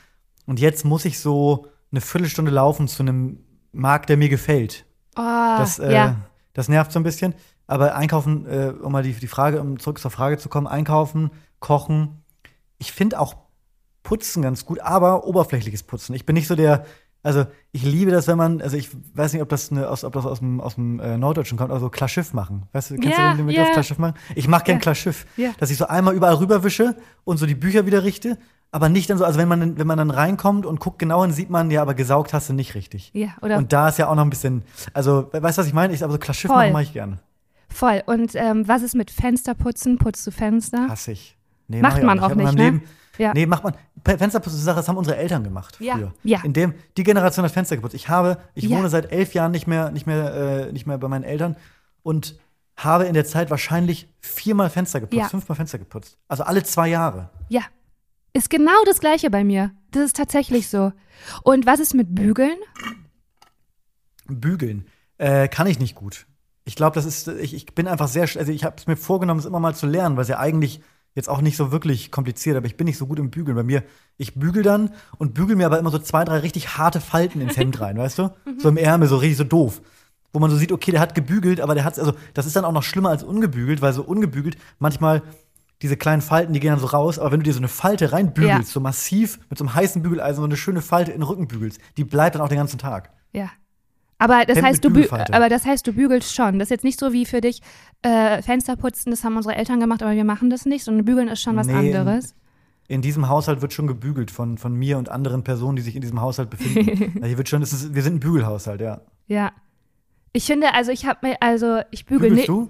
[0.45, 3.39] und jetzt muss ich so eine Viertelstunde laufen zu einem
[3.71, 4.85] Markt, der mir gefällt.
[5.15, 6.15] Oh, Das, äh, ja.
[6.53, 7.33] das nervt so ein bisschen.
[7.67, 11.31] Aber einkaufen, äh, um mal die, die Frage, um zurück zur Frage zu kommen, einkaufen,
[11.59, 12.23] kochen.
[12.77, 13.35] Ich finde auch
[14.03, 16.13] Putzen ganz gut, aber oberflächliches Putzen.
[16.13, 16.85] Ich bin nicht so der,
[17.23, 20.11] also ich liebe das, wenn man, also ich weiß nicht, ob das, eine, aus, ob
[20.11, 22.63] das aus dem, aus dem äh, Norddeutschen kommt, also Klarschiff machen.
[22.73, 23.73] Weißt du, kennst Ja, du den, Begriff ja.
[23.73, 24.15] Klarschiff machen?
[24.35, 24.81] Ich mache gern Ja.
[24.81, 25.25] Klarschiff.
[25.37, 25.51] Ja.
[25.57, 28.37] Dass ich so einmal überall rüberwische und so die Bücher wieder richte,
[28.71, 31.31] aber nicht dann so, also wenn man, wenn man dann reinkommt und guckt genau hin,
[31.31, 33.11] sieht man, ja, aber gesaugt hast du nicht richtig.
[33.13, 35.73] Ja, oder Und da ist ja auch noch ein bisschen, also, weißt du, was ich
[35.73, 35.93] meine?
[35.93, 36.57] Ich, aber so Klarschiff Voll.
[36.57, 37.19] machen mache ich gerne.
[37.73, 38.03] Voll.
[38.05, 39.97] Und ähm, was ist mit Fensterputzen?
[39.97, 40.87] Putzt du Fenster?
[40.89, 41.37] Hasse ich.
[41.67, 42.63] Nee, Macht mach man auch meinem nicht, ne?
[42.63, 42.83] Leben,
[43.17, 43.33] Ja.
[43.33, 43.73] Nee, macht man.
[44.03, 46.13] Pe- Fensterputzen ist eine Sache, das haben unsere Eltern gemacht Ja, früher.
[46.23, 46.41] ja.
[46.43, 47.95] In dem, die Generation hat Fenster geputzt.
[47.95, 48.77] Ich habe, ich Ja.
[48.77, 50.33] wohne seit elf Jahren nicht mehr, nicht mehr,
[50.67, 51.55] äh, nicht mehr bei meinen Eltern
[52.03, 52.37] und
[52.75, 55.29] habe in der Zeit wahrscheinlich viermal Fenster geputzt, Ja.
[55.29, 56.17] fünfmal Fenster geputzt.
[56.27, 57.29] Also alle zwei Jahre.
[57.49, 57.61] Ja.
[58.33, 59.71] Ist genau das Gleiche bei mir.
[59.91, 60.91] Das ist tatsächlich so.
[61.43, 62.57] Und was ist mit Bügeln?
[64.27, 66.25] Bügeln äh, kann ich nicht gut.
[66.65, 69.39] Ich glaube, das ist, ich, ich bin einfach sehr, also ich habe es mir vorgenommen,
[69.39, 70.81] es immer mal zu lernen, weil es ja eigentlich
[71.15, 73.55] jetzt auch nicht so wirklich kompliziert, aber ich bin nicht so gut im Bügeln.
[73.55, 73.83] Bei mir,
[74.17, 77.57] ich bügel dann und bügel mir aber immer so zwei, drei richtig harte Falten ins
[77.57, 78.33] Hemd rein, weißt du?
[78.57, 79.81] So im Ärmel, so richtig so doof.
[80.31, 82.65] Wo man so sieht, okay, der hat gebügelt, aber der hat, also das ist dann
[82.65, 85.21] auch noch schlimmer als ungebügelt, weil so ungebügelt manchmal
[85.83, 88.11] diese kleinen Falten, die gehen dann so raus, aber wenn du dir so eine Falte
[88.13, 88.63] reinbügelst, Ja.
[88.63, 91.79] so massiv mit so einem heißen Bügeleisen so eine schöne Falte in den Rücken bügelst,
[91.97, 93.11] die bleibt dann auch den ganzen Tag.
[93.33, 93.51] Ja.
[94.23, 95.33] Aber das Hemd heißt, du Bügelfalte.
[95.33, 96.59] aber das heißt, du bügelst schon.
[96.59, 97.61] Das ist jetzt nicht so wie für dich
[98.03, 101.27] äh, Fenster putzen, das haben unsere Eltern gemacht, aber wir machen das nicht, sondern bügeln
[101.27, 102.35] ist schon was Nee, anderes.
[102.87, 106.01] In diesem Haushalt wird schon gebügelt von, von mir und anderen Personen, die sich in
[106.01, 107.21] diesem Haushalt befinden.
[107.25, 109.01] hier wird schon, es ist, wir sind ein Bügelhaushalt, ja.
[109.27, 109.51] Ja.
[110.33, 112.49] Ich finde, also ich habe mir, also ich bügel Bügelst nicht.
[112.49, 112.69] du?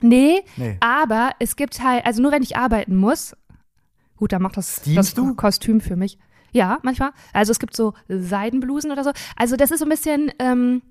[0.00, 0.76] Nee, Nee.
[0.80, 3.34] aber es gibt halt, also nur wenn ich arbeiten muss,
[4.16, 5.34] gut, dann macht das, das Steamst du?
[5.34, 6.18] Kostüm für mich.
[6.52, 7.10] Ja, manchmal.
[7.32, 9.10] Also es gibt so Seidenblusen oder so.
[9.36, 10.82] Also das ist so ein bisschen, ähm,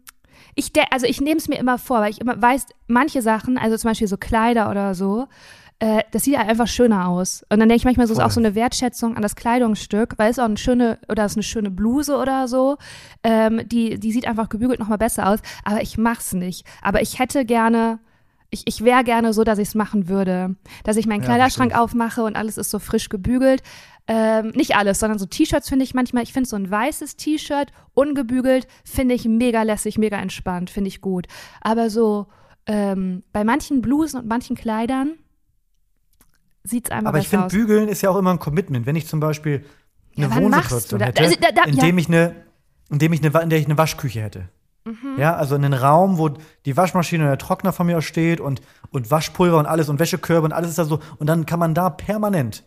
[0.55, 3.77] ich also ich nehme es mir immer vor, weil ich immer weiß, manche Sachen, also
[3.77, 5.27] zum Beispiel so Kleider oder so,
[5.79, 7.43] äh, das sieht halt einfach schöner aus.
[7.49, 8.25] Und dann denke ich manchmal, so ist Voll.
[8.25, 11.37] auch so eine Wertschätzung an das Kleidungsstück, weil es auch eine schöne, oder es ist
[11.37, 12.77] eine schöne Bluse oder so,
[13.23, 15.39] ähm, die, die sieht einfach gebügelt nochmal besser aus.
[15.63, 16.65] Aber ich mach's nicht.
[16.81, 17.99] Aber ich hätte gerne,
[18.49, 20.55] ich, ich wäre gerne so, dass ich es machen würde.
[20.83, 23.61] Dass ich meinen Ja, Kleiderschrank verstehe aufmache und alles ist so frisch gebügelt.
[24.09, 27.71] Ähm, nicht alles, sondern so T-Shirts finde ich manchmal, ich finde so ein weißes T-Shirt,
[27.93, 31.27] ungebügelt, finde ich mega lässig, mega entspannt, finde ich gut.
[31.61, 32.27] Aber so
[32.67, 35.15] ähm, bei manchen Blusen und manchen Kleidern
[36.63, 37.51] sieht's einfach Aber ich finde, aus.
[37.51, 38.85] Bügeln ist ja auch immer ein Commitment.
[38.85, 39.65] Wenn ich zum Beispiel
[40.17, 42.01] eine Ja, Wohnsituation hätte, Also, da- da- indem ja.
[42.01, 42.35] ich eine,
[42.89, 44.49] indem ich eine, in der ich eine Waschküche hätte.
[44.85, 45.15] Mhm.
[45.17, 46.29] Ja, also einen Raum, wo
[46.65, 49.99] die Waschmaschine und der Trockner von mir aus steht und, und Waschpulver und alles und
[49.99, 50.99] Wäschekörbe und alles ist da so.
[51.17, 52.63] Und dann kann man da permanent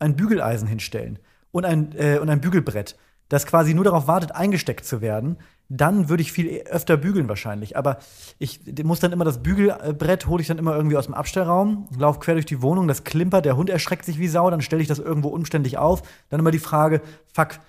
[0.00, 1.18] ein Bügeleisen hinstellen
[1.52, 2.96] und ein, äh, und ein Bügelbrett,
[3.28, 5.36] das quasi nur darauf wartet, eingesteckt zu werden.
[5.68, 7.76] Dann würde ich viel e- öfter bügeln wahrscheinlich.
[7.76, 7.98] Aber
[8.38, 12.18] ich muss dann immer das Bügelbrett, hole ich dann immer irgendwie aus dem Abstellraum, laufe
[12.18, 14.88] quer durch die Wohnung, das klimpert, der Hund erschreckt sich wie Sau, dann stelle ich
[14.88, 16.02] das irgendwo umständlich auf.
[16.28, 17.60] Dann immer die Frage, fuck,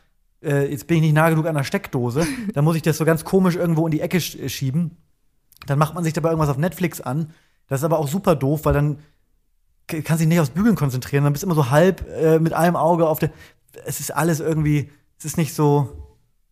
[0.43, 3.05] äh, jetzt bin ich nicht nah genug an der Steckdose, dann muss ich das so
[3.05, 4.97] ganz komisch irgendwo in die Ecke sch schieben.
[5.67, 7.33] Dann macht man sich dabei irgendwas auf Netflix an.
[7.67, 8.97] Das ist aber auch super doof, weil dann
[10.03, 11.23] kann sich nicht aufs Bügeln konzentrieren.
[11.23, 13.31] Dann bist du immer so halb äh, mit einem Auge auf der.
[13.85, 15.89] Es ist alles irgendwie, es ist nicht so.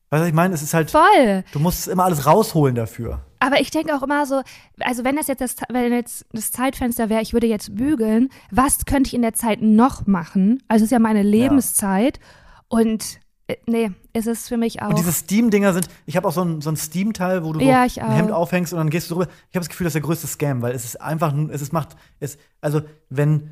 [0.10, 0.54] Weißt du, was ich meine?
[0.56, 1.44] Es ist halt, Voll.
[1.52, 3.22] du musst immer alles rausholen dafür.
[3.40, 4.42] Aber ich denke auch immer so,
[4.80, 8.86] also wenn das jetzt das, wenn jetzt das Zeitfenster wäre, ich würde jetzt bügeln, was
[8.86, 10.64] könnte ich in der Zeit noch machen?
[10.68, 12.20] Also es ist ja meine Lebenszeit
[12.68, 13.92] und äh, nee,
[14.28, 14.90] ist es für mich auch.
[14.90, 17.66] Und diese Steam-Dinger sind, ich habe auch so ein, so ein Steam-Teil, wo du so
[17.66, 19.28] Ja, ich ein Hemd aufhängst und dann gehst du drüber.
[19.50, 21.74] Ich habe das Gefühl, das ist der größte Scam, weil es ist einfach, es ist,
[21.74, 23.52] macht, es, also wenn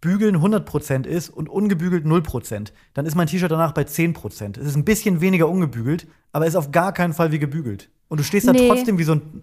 [0.00, 4.58] Bügeln 100% ist und ungebügelt 0%, dann ist mein T-Shirt danach bei 10%.
[4.58, 7.88] Es ist ein bisschen weniger ungebügelt, aber ist auf gar keinen Fall wie gebügelt.
[8.08, 8.66] Und du stehst da Nee.
[8.68, 9.42] trotzdem wie so ein,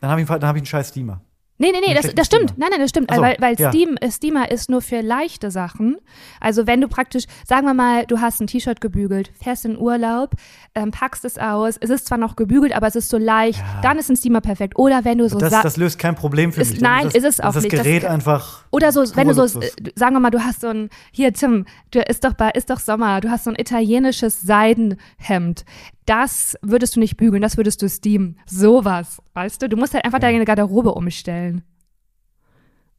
[0.00, 1.22] dann habe ich, dann hab ich einen scheiß Steamer.
[1.56, 2.54] Nee, nee, nee, das, das stimmt.
[2.58, 3.12] Nein, nein, das stimmt.
[3.14, 3.70] So, weil weil ja.
[3.70, 5.98] Steam, äh, Steamer ist nur für leichte Sachen.
[6.40, 10.30] Also wenn du praktisch, sagen wir mal, du hast ein T-Shirt gebügelt, fährst in Urlaub,
[10.74, 13.80] ähm, packst es aus, es ist zwar noch gebügelt, aber es ist so leicht, Ja.
[13.82, 14.76] dann ist ein Steamer perfekt.
[14.76, 16.80] Oder wenn du so Das, das löst kein Problem für Ist- mich.
[16.80, 17.72] nein, das, ist es auch das nicht.
[17.72, 18.64] Das- Gerät einfach.
[18.72, 21.66] Oder so, wenn du so, äh, sagen wir mal, du hast so ein, hier Tim,
[21.92, 25.64] du ist doch bei, ist doch Sommer, du hast so ein italienisches Seidenhemd.
[26.06, 28.38] Das würdest du nicht bügeln, das würdest du steamen.
[28.46, 29.68] Sowas, weißt du?
[29.68, 30.30] Du musst halt einfach Ja.
[30.30, 31.62] deine Garderobe umstellen.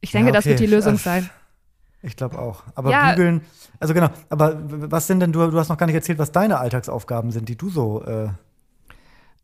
[0.00, 0.66] Ich denke, Ja, das wird okay.
[0.66, 1.30] die Lösung Äh, sein.
[2.02, 2.64] Ich glaube auch.
[2.74, 3.10] Aber Ja.
[3.10, 3.42] bügeln,
[3.80, 6.58] also genau, aber was sind denn, du, du hast noch gar nicht erzählt, was deine
[6.58, 8.28] Alltagsaufgaben sind, die du so äh,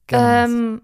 [0.06, 0.52] gerne machst.
[0.54, 0.82] Ähm,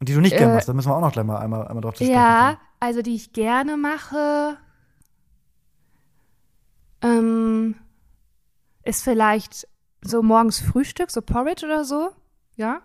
[0.00, 0.68] Und die du nicht gerne äh, machst.
[0.68, 2.58] Da müssen wir auch noch gleich mal einmal, einmal drauf zu sprechen ja, kommen.
[2.80, 4.56] also die ich gerne mache,
[7.02, 7.76] ähm,
[8.84, 9.66] ist vielleicht
[10.06, 12.10] so morgens Frühstück, so Porridge oder so.
[12.56, 12.80] Ja?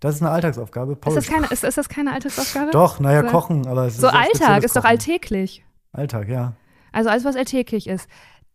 [0.00, 0.92] Das ist eine Alltagsaufgabe.
[0.92, 1.30] Ist das, Porridge.
[1.32, 2.70] keine, ist, ist das keine Alltagsaufgabe?
[2.70, 4.90] Doch, naja, So- kochen, aber es ist So ein Alltag, ist doch Kochen.
[4.92, 5.64] alltäglich.
[5.92, 6.54] Alltag, ja.
[6.92, 8.08] Also alles, was alltäglich ist.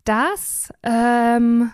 [0.05, 1.71] Das, ähm,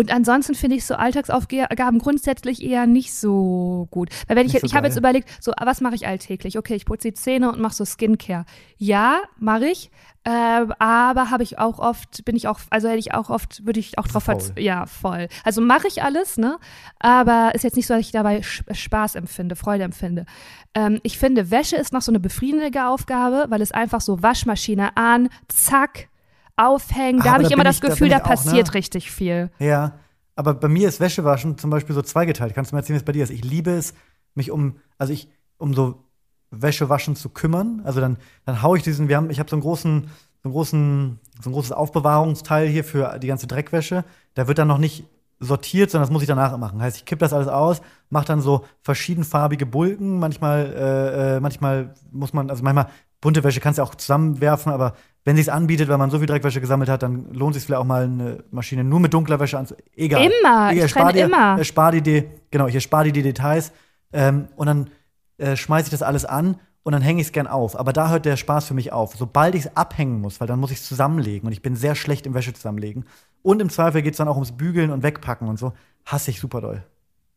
[0.00, 4.08] und ansonsten finde ich so Alltagsaufgaben grundsätzlich eher nicht so gut.
[4.26, 6.56] Weil wenn ich, Nicht so ich habe jetzt überlegt, so, was mache ich alltäglich?
[6.58, 8.44] Okay, ich putze die Zähne und mache so Skincare.
[8.78, 9.90] Ja, mache ich.
[10.24, 13.80] Ähm, aber habe ich auch oft, bin ich auch, also hätte ich auch oft, würde
[13.80, 14.34] ich auch drauf Faul.
[14.36, 15.28] verz- Ja, voll.
[15.44, 16.58] Also mache ich alles, ne?
[16.98, 20.26] Aber ist jetzt nicht so, dass ich dabei Sch- Spaß empfinde, Freude empfinde.
[20.74, 24.96] Ähm, ich finde, Wäsche ist noch so eine befriedigende Aufgabe, weil es einfach so Waschmaschine
[24.96, 26.08] an, zack,
[26.56, 27.20] aufhängen.
[27.20, 28.28] Ah, Da aber habe da ich immer das ich- da Gefühl, bin da, ich auch,
[28.28, 28.74] passiert ne?
[28.74, 29.50] richtig viel.
[29.58, 29.92] Ja,
[30.36, 32.54] aber bei mir ist Wäschewaschen zum Beispiel so zweigeteilt.
[32.54, 33.30] Kannst du mir erzählen, wie es bei dir ist?
[33.30, 33.94] Ich liebe es,
[34.34, 35.28] mich um, also ich,
[35.58, 36.04] um so
[36.50, 37.82] Wäschewaschen zu kümmern.
[37.84, 40.02] Also dann, dann hau ich diesen, wir haben, ich habe so einen großen,
[40.42, 44.04] so einen großen, so ein großes Aufbewahrungsteil hier für die ganze Dreckwäsche.
[44.34, 45.04] Da wird dann noch nicht
[45.40, 46.80] sortiert, sondern das muss ich danach machen.
[46.80, 47.80] Heißt, ich kipp das alles aus,
[48.10, 50.18] mache dann so verschiedenfarbige Bulken.
[50.18, 52.88] Manchmal, äh, äh, manchmal muss man, also manchmal
[53.20, 56.60] bunte Wäsche kannst du auch zusammenwerfen, aber wenn sich's anbietet, weil man so viel Dreckwäsche
[56.60, 59.74] gesammelt hat, dann lohnt sich vielleicht auch mal eine Maschine nur mit dunkler Wäsche anzu.
[59.94, 60.22] Egal.
[60.26, 61.58] Immer, ich erspar trenne dir, immer.
[61.58, 63.72] Erspar dir die, genau, ich erspare dir die Details
[64.12, 64.90] ähm, und dann
[65.38, 67.78] äh, schmeiße ich das alles an und dann hänge ich es gern auf.
[67.78, 69.14] Aber da hört der Spaß für mich auf.
[69.16, 71.94] Sobald ich es abhängen muss, weil dann muss ich es zusammenlegen und ich bin sehr
[71.94, 73.04] schlecht im Wäsche zusammenlegen.
[73.42, 75.72] Und im Zweifel geht es dann auch ums Bügeln und Wegpacken und so.
[76.04, 76.84] Hasse ich super doll.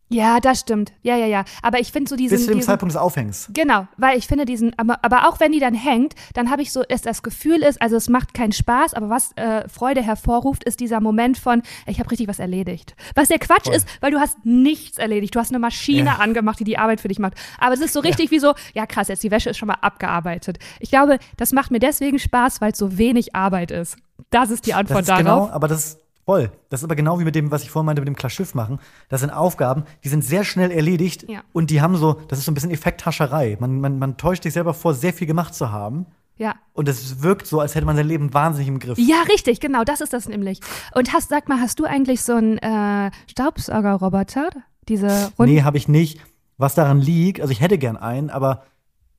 [0.10, 0.94] Ja, das stimmt.
[1.02, 1.44] Ja, ja, ja.
[1.64, 2.36] Aber ich finde so diesen.
[2.36, 3.50] Bis zu dem diesen Zeitpunkt des Aufhängens.
[3.52, 6.72] Genau, weil ich finde diesen, aber, aber auch wenn die dann hängt, dann habe ich
[6.72, 10.66] so, dass das Gefühl ist, also es macht keinen Spaß, aber was äh, Freude hervorruft,
[10.66, 12.96] ist dieser Moment von, ich habe richtig was erledigt.
[13.16, 13.76] Was der Quatsch Voll.
[13.76, 15.34] ist, weil du hast nichts erledigt.
[15.34, 16.16] Du hast eine Maschine Ja.
[16.18, 17.34] angemacht, die die Arbeit für dich macht.
[17.58, 19.78] Aber es ist so richtig wie so, ja krass, jetzt die Wäsche ist schon mal
[19.82, 20.60] abgearbeitet.
[20.80, 23.98] Ich glaube, das macht mir deswegen Spaß, weil es so wenig Arbeit ist.
[24.30, 25.20] Das ist die Das Antwort ist darauf.
[25.24, 26.52] genau, aber das ist voll.
[26.70, 28.54] Das ist aber genau wie mit dem, was ich vorhin meinte, mit dem klar Schiff
[28.56, 28.80] machen.
[29.10, 31.42] Das sind Aufgaben, die sind sehr schnell erledigt Ja.
[31.52, 33.58] und die haben so, das ist so ein bisschen Effekthascherei.
[33.60, 36.06] Man, man, man täuscht sich selber vor, sehr viel gemacht zu haben.
[36.38, 36.56] Ja.
[36.74, 38.98] Und es wirkt so, als hätte man sein Leben wahnsinnig im Griff.
[38.98, 40.62] Ja, richtig, genau, das ist das nämlich.
[40.96, 44.50] Und hast, sag mal, hast du eigentlich so einen äh, Staubsaugerroboter?
[44.90, 46.20] Diese runden Nee, habe ich nicht.
[46.58, 48.64] Was daran liegt, also ich hätte gern einen, aber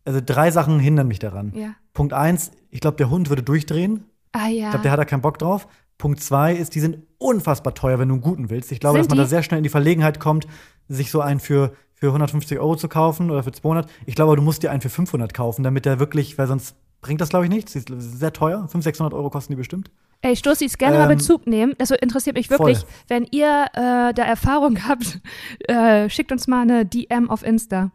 [0.04, 1.52] also drei Sachen hindern mich daran.
[1.54, 1.74] Ja.
[1.92, 4.04] Punkt eins, ich glaube, der Hund würde durchdrehen.
[4.34, 4.64] Ah ja.
[4.64, 5.66] Ich glaube, der hat da keinen Bock drauf.
[5.96, 8.72] Punkt zwei ist, die sind unfassbar teuer, wenn du einen guten willst.
[8.72, 10.46] Ich glaube, Sind dass man da sehr schnell in die Verlegenheit kommt,
[10.88, 13.88] sich so einen für, für 150 Euro zu kaufen oder für 200.
[14.06, 17.20] Ich glaube, du musst dir einen für 500 kaufen, damit der wirklich, weil sonst bringt
[17.20, 17.72] das, glaube ich, nichts.
[17.72, 18.58] Die ist sehr teuer.
[18.62, 19.90] 500, 600 Euro kosten die bestimmt.
[20.20, 21.74] Ey, Stoßis, gerne mal Ähm, Bezug nehmen.
[21.78, 22.78] Das interessiert mich wirklich.
[22.78, 22.88] voll.
[23.08, 25.20] Wenn ihr äh, da Erfahrung habt,
[25.68, 27.92] äh, schickt uns mal eine DM auf Insta.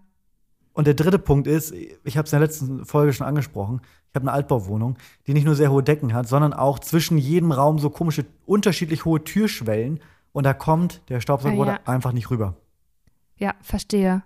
[0.80, 4.16] Und der dritte Punkt ist, ich habe es in der letzten Folge schon angesprochen, ich
[4.16, 4.96] habe eine Altbauwohnung,
[5.28, 9.04] die nicht nur sehr hohe Decken hat, sondern auch zwischen jedem Raum so komische, unterschiedlich
[9.04, 10.00] hohe Türschwellen.
[10.32, 11.94] Und da kommt der Staubsaugerroboter Ah, ja.
[11.94, 12.56] einfach nicht rüber.
[13.36, 14.24] Ja, verstehe.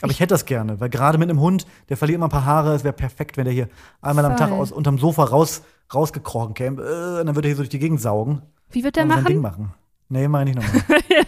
[0.00, 2.46] Aber ich hätte das gerne, weil gerade mit einem Hund, der verliert immer ein paar
[2.46, 3.68] Haare, es wäre perfekt, wenn der hier
[4.00, 4.60] einmal am Tag Voll.
[4.60, 5.62] aus unterm Sofa raus,
[5.92, 6.80] rausgekrochen käme.
[6.80, 8.40] Äh, und dann würde er hier so durch die Gegend saugen.
[8.70, 9.64] Wie wird der und sein Ding machen?
[9.64, 9.74] machen.
[10.08, 10.82] Nee, meine ich nochmal.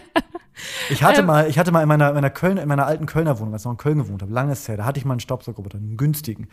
[0.91, 1.25] Ich hatte Ähm.
[1.27, 3.65] mal, ich hatte mal in meiner, meiner Köln, in meiner alten Kölner Wohnung, als ich
[3.65, 6.47] noch in Köln gewohnt habe, langes her, da hatte ich mal einen Staubsaugerroboter, einen günstigen.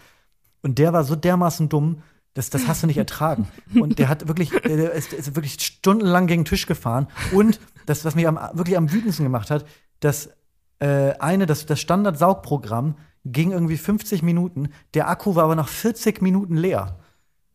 [0.62, 2.02] Und der war so dermaßen dumm,
[2.34, 3.48] das, das hast du nicht ertragen.
[3.80, 7.08] Und der hat wirklich, der ist, ist wirklich stundenlang gegen den Tisch gefahren.
[7.32, 9.64] Und das, was mich am, wirklich am wütendsten gemacht hat,
[10.00, 10.30] dass
[10.78, 16.22] äh, eine, das, das Standard-Saugprogramm ging irgendwie 50 Minuten, der Akku war aber nach 40
[16.22, 16.98] Minuten leer.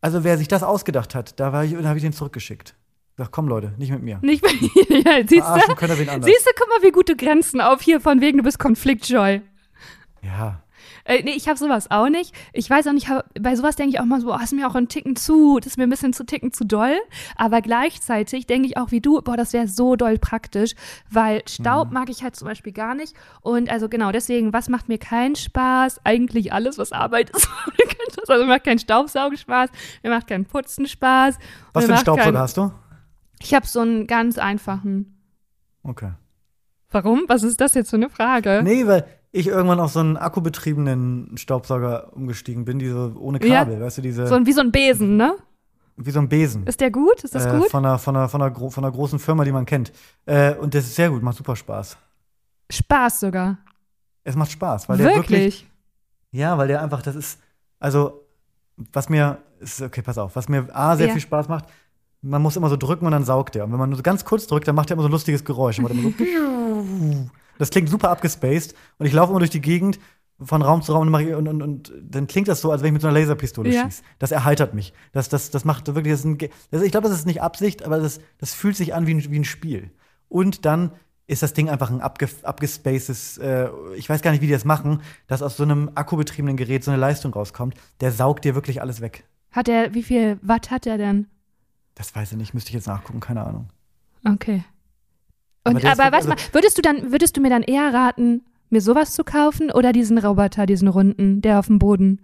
[0.01, 2.75] Also wer sich das ausgedacht hat, da, war ich- da habe ich den zurückgeschickt.
[3.15, 4.19] Sag, komm Leute, nicht mit mir.
[4.23, 4.49] Nicht bei
[4.89, 5.75] ja, siehst Verarschen
[6.21, 6.23] du?
[6.23, 9.39] Siehst du, guck mal, wie gut du Grenzen auf hier von wegen, du bist konfliktscheu.
[10.23, 10.63] Ja.
[11.05, 12.33] Äh, nee, ich habe sowas auch nicht.
[12.53, 14.67] Ich weiß auch nicht, hab, bei sowas denke ich auch mal so, oh, ist mir
[14.67, 16.97] auch ein Ticken zu, das ist mir ein bisschen zu Ticken zu doll.
[17.35, 20.73] Aber gleichzeitig denke ich auch wie du, boah, das wäre so doll praktisch,
[21.11, 23.13] weil Staub mag ich halt zum Beispiel gar nicht.
[23.41, 26.01] Und also genau, deswegen, was macht mir keinen Spaß?
[26.05, 27.49] Eigentlich alles, was Arbeit ist.
[28.27, 29.69] also mir macht kein Staubsaugen Spaß,
[30.03, 31.37] mir macht kein Putzen Spaß.
[31.73, 32.71] Was mir für einen Staubsauger hast du?
[33.43, 35.21] Ich habe so einen ganz einfachen.
[35.83, 36.11] Okay.
[36.91, 37.23] Warum?
[37.27, 38.61] Was ist das jetzt für eine Frage?
[38.63, 43.59] Nee, weil ich irgendwann auf so einen akkubetriebenen Staubsauger umgestiegen bin, die so ohne Ja.
[43.65, 45.35] Kabel, weißt du, diese, So ein, wie so ein Besen, ne?
[45.95, 46.65] wie so ein Besen.
[46.65, 47.23] Ist der gut?
[47.23, 47.69] Ist das äh, gut?
[47.69, 49.91] Von einer, von, einer, von, einer, von einer großen Firma, die man kennt.
[50.25, 51.97] Äh, und das ist sehr gut, macht super Spaß.
[52.71, 53.57] Spaß sogar.
[54.23, 55.29] Es macht Spaß, weil der wirklich.
[55.29, 55.67] Wirklich?
[56.31, 57.39] Ja, weil der einfach, das ist,
[57.79, 58.25] also,
[58.91, 61.13] was mir, ist, okay, pass auf, was mir A, sehr Ja.
[61.13, 61.65] viel Spaß macht,
[62.23, 63.65] man muss immer so drücken und dann saugt der.
[63.65, 65.43] Und wenn man nur so ganz kurz drückt, dann macht er immer so ein lustiges
[65.43, 65.77] Geräusch.
[65.77, 65.83] So
[67.59, 68.73] das klingt super abgespaced.
[68.97, 69.99] Und ich laufe immer durch die Gegend
[70.41, 72.93] von Raum zu Raum und, und, und, und dann klingt das so, als wenn ich
[72.93, 73.85] mit so einer Laserpistole Ja.
[73.85, 74.03] schieße.
[74.19, 74.93] Das erheitert mich.
[75.11, 76.37] Das, das, das macht wirklich, das ein,
[76.71, 79.31] das, ich glaube, das ist nicht Absicht, aber das, das fühlt sich an wie ein,
[79.31, 79.91] wie ein Spiel.
[80.29, 80.91] Und dann
[81.27, 84.65] ist das Ding einfach ein abge, abgespacedes, äh, ich weiß gar nicht, wie die das
[84.65, 87.75] machen, dass aus so einem akkubetriebenen Gerät so eine Leistung rauskommt.
[88.01, 89.25] Der saugt dir wirklich alles weg.
[89.51, 91.27] Hat er, wie viel Watt hat er denn?
[91.95, 93.67] Das weiß ich nicht, müsste ich jetzt nachgucken, keine Ahnung.
[94.25, 94.63] Okay.
[95.63, 97.93] Aber Und ist aber, wirklich- was mal, würdest du dann, würdest du mir dann eher
[97.93, 102.21] raten, mir sowas zu kaufen oder diesen Roboter, diesen runden, der auf dem Boden?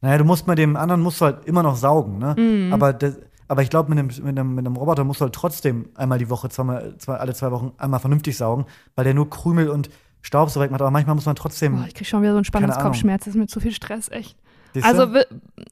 [0.00, 2.34] Naja, du musst mit dem anderen musst du halt immer noch saugen, ne?
[2.38, 2.72] Mhm.
[2.72, 3.18] Aber, das,
[3.48, 6.18] aber ich glaube, mit einem, mit, einem, mit einem Roboter musst du halt trotzdem einmal
[6.18, 8.64] die Woche, zweimal, zwei, alle zwei Wochen einmal vernünftig saugen,
[8.94, 9.90] weil der nur Krümel und
[10.22, 10.80] Staub so wegmacht.
[10.80, 11.76] Aber manchmal muss man trotzdem.
[11.76, 12.44] Boah, ich krieg schon wieder so einen.
[12.44, 14.36] Spannungskopfschmerz, das ist mir zu viel Stress, echt.
[14.84, 15.02] Also,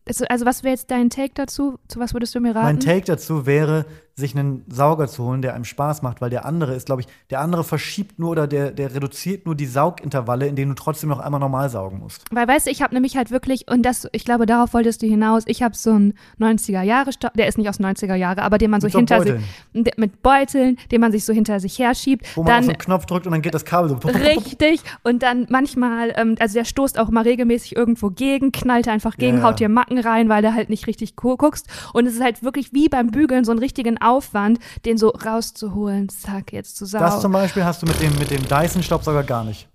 [0.07, 1.79] also, also was wäre jetzt dein Take dazu?
[1.89, 2.67] Zu was würdest du mir raten?
[2.67, 3.87] mein Take dazu wäre,
[4.19, 7.07] sich einen Sauger zu holen, der einem Spaß macht, weil der andere ist, glaube ich,
[7.29, 11.11] der andere verschiebt nur oder der, der reduziert nur die Saugintervalle, in denen du trotzdem
[11.11, 12.25] noch einmal normal saugen musst.
[12.31, 15.07] Weil, weißt du, ich habe nämlich halt wirklich, und das, ich glaube, darauf wolltest du
[15.07, 18.81] hinaus, ich habe so einen 90er-Jahre-Staub, der ist nicht aus 90er Jahre, aber den man
[18.81, 19.45] so Mit hinter Beuteln.
[19.75, 22.27] sich, mit Beuteln, den man sich so hinter sich herschiebt.
[22.37, 23.97] Wo man auf dann so einen Knopf drückt und dann geht das Kabel so.
[24.09, 24.81] Richtig.
[25.03, 29.37] Und dann manchmal, ähm, also der stoßt auch mal regelmäßig irgendwo gegen, knallt einfach gegen,
[29.37, 29.49] Ja, ja.
[29.51, 31.67] haut dir Macken rein, weil du halt nicht richtig gu- guckst.
[31.93, 36.09] Und es ist halt wirklich wie beim Bügeln so einen richtigen Aufwand, den so rauszuholen.
[36.09, 39.69] Zack, jetzt zu Das zum Beispiel hast du mit dem, mit dem Dyson-Staubsauger gar nicht.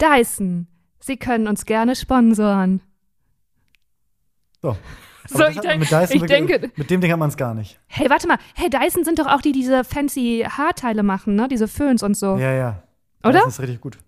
[0.00, 0.66] Dyson,
[1.00, 2.80] Sie können uns gerne sponsoren.
[4.62, 4.76] So.
[5.26, 7.80] So, ich denk- mit, Dyson ich denke- mit dem Ding hat man es gar nicht.
[7.86, 8.38] Hey, warte mal.
[8.54, 11.48] Hey, Dyson sind doch auch die, die diese fancy Haarteile machen, ne?
[11.48, 12.36] Diese Föhns und so.
[12.36, 12.82] Ja, ja.
[13.22, 13.40] Oder?
[13.40, 13.98] Das ist richtig gut.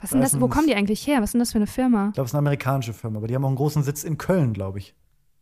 [0.00, 0.40] Was sind das?
[0.40, 1.18] Wo kommen die eigentlich her?
[1.18, 2.08] Was ist denn das für eine Firma?
[2.08, 4.16] Ich glaube, es ist eine amerikanische Firma, aber die haben auch einen großen Sitz in
[4.18, 4.94] Köln, glaube ich.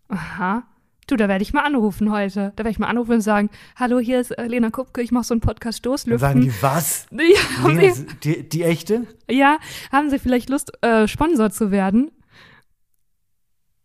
[0.08, 0.64] Aha.
[1.10, 2.52] Du, da werde ich mal anrufen heute.
[2.54, 5.24] Da werde ich mal anrufen und sagen, hallo, hier ist äh, Lena Kupke, ich mache
[5.24, 6.18] so einen Podcast Dann Stoßlüften.
[6.20, 7.06] sagen die, was?
[7.10, 9.06] ja, Lena, Sie, die, die echte?
[9.28, 9.58] ja,
[9.90, 12.12] haben Sie vielleicht Lust, äh, Sponsor zu werden?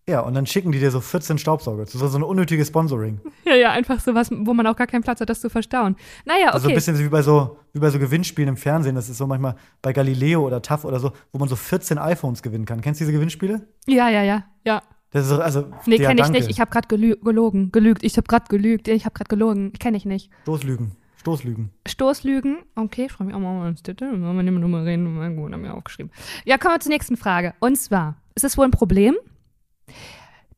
[0.07, 1.87] Ja, und dann schicken die dir so 14 Staubsauger.
[1.87, 1.97] zu.
[1.97, 3.19] So, so ein unnötiges Sponsoring.
[3.43, 5.95] Ja, ja, einfach so was, wo man auch gar keinen Platz hat, das zu verstauen.
[6.25, 6.75] Naja, Also ein okay.
[6.75, 8.93] bisschen wie bei so, wie bei so Gewinnspielen im Fernsehen.
[8.93, 12.43] Das ist so manchmal bei Galileo oder TAF oder so, wo man so 14 iPhones
[12.43, 12.81] gewinnen kann.
[12.81, 13.67] Kennst du diese Gewinnspiele?
[13.87, 14.83] ja, ja, ja, ja.
[15.15, 16.39] Das ist so, also, Nee, ja, kenne ich danke.
[16.39, 16.49] nicht.
[16.49, 17.71] Ich habe gerade gelü gelogen.
[17.71, 18.03] Gelügt.
[18.03, 18.89] Ich habe gerade gelügt.
[18.89, 19.71] Ich habe gerade gelogen.
[19.71, 20.29] Kenne ich nicht.
[20.41, 20.91] Stoßlügen.
[21.21, 21.69] Stoßlügen.
[21.87, 22.57] Stoßlügen.
[22.75, 24.11] Okay, ich auch mal ins Titel.
[24.11, 25.37] Wollen wir nicht mehr drüber reden.
[25.37, 26.11] Gut, haben wir aufgeschrieben.
[26.43, 27.53] Ja, kommen wir zur nächsten Frage.
[27.61, 29.15] Und zwar, ist es wohl ein Problem?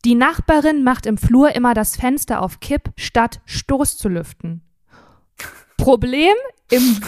[0.05, 4.64] Die Nachbarin macht im Flur immer das Fenster auf Kipp, statt Stoß zu lüften.
[5.78, 6.34] Problem
[6.72, 6.82] im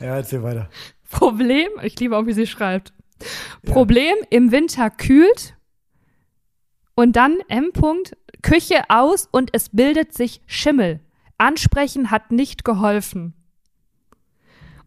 [0.00, 0.70] Ja, erzähl weiter.
[1.10, 2.94] Problem, ich liebe auch, wie sie schreibt.
[3.66, 5.54] Problem im Winter kühlt
[6.94, 7.70] und dann M.
[7.72, 11.00] -Punkt, Küche aus und es bildet sich Schimmel.
[11.38, 13.34] Ansprechen hat nicht geholfen.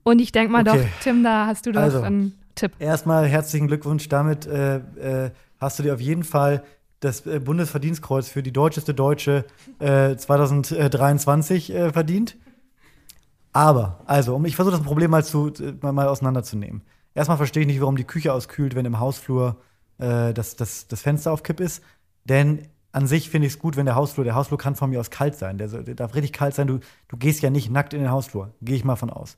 [0.04, 0.80] Und ich denke mal Okay.
[0.84, 2.02] doch, Tim, da hast du doch Also.
[2.02, 2.72] einen Tipp.
[2.80, 4.08] Erstmal herzlichen Glückwunsch.
[4.08, 6.64] Damit äh, äh, hast du dir auf jeden Fall
[7.00, 9.46] das äh, Bundesverdienstkreuz für die deutscheste Deutsche
[9.80, 12.38] äh, 2023 äh, verdient.
[13.54, 16.84] Aber, also, um, ich versuche das Problem mal, zu, äh, mal, auseinanderzunehmen.
[17.14, 19.58] Erstmal verstehe ich nicht, warum die Küche auskühlt, wenn im Hausflur
[19.98, 21.84] äh, das, das, das Fenster auf Kipp ist.
[22.28, 25.00] Denn an sich finde ich es gut, wenn der Hausflur, der Hausflur kann von mir
[25.00, 25.58] aus kalt sein.
[25.58, 26.68] Der, der darf richtig kalt sein.
[26.68, 28.54] Du, du gehst ja nicht nackt in den Hausflur.
[28.62, 29.38] Gehe ich mal von aus.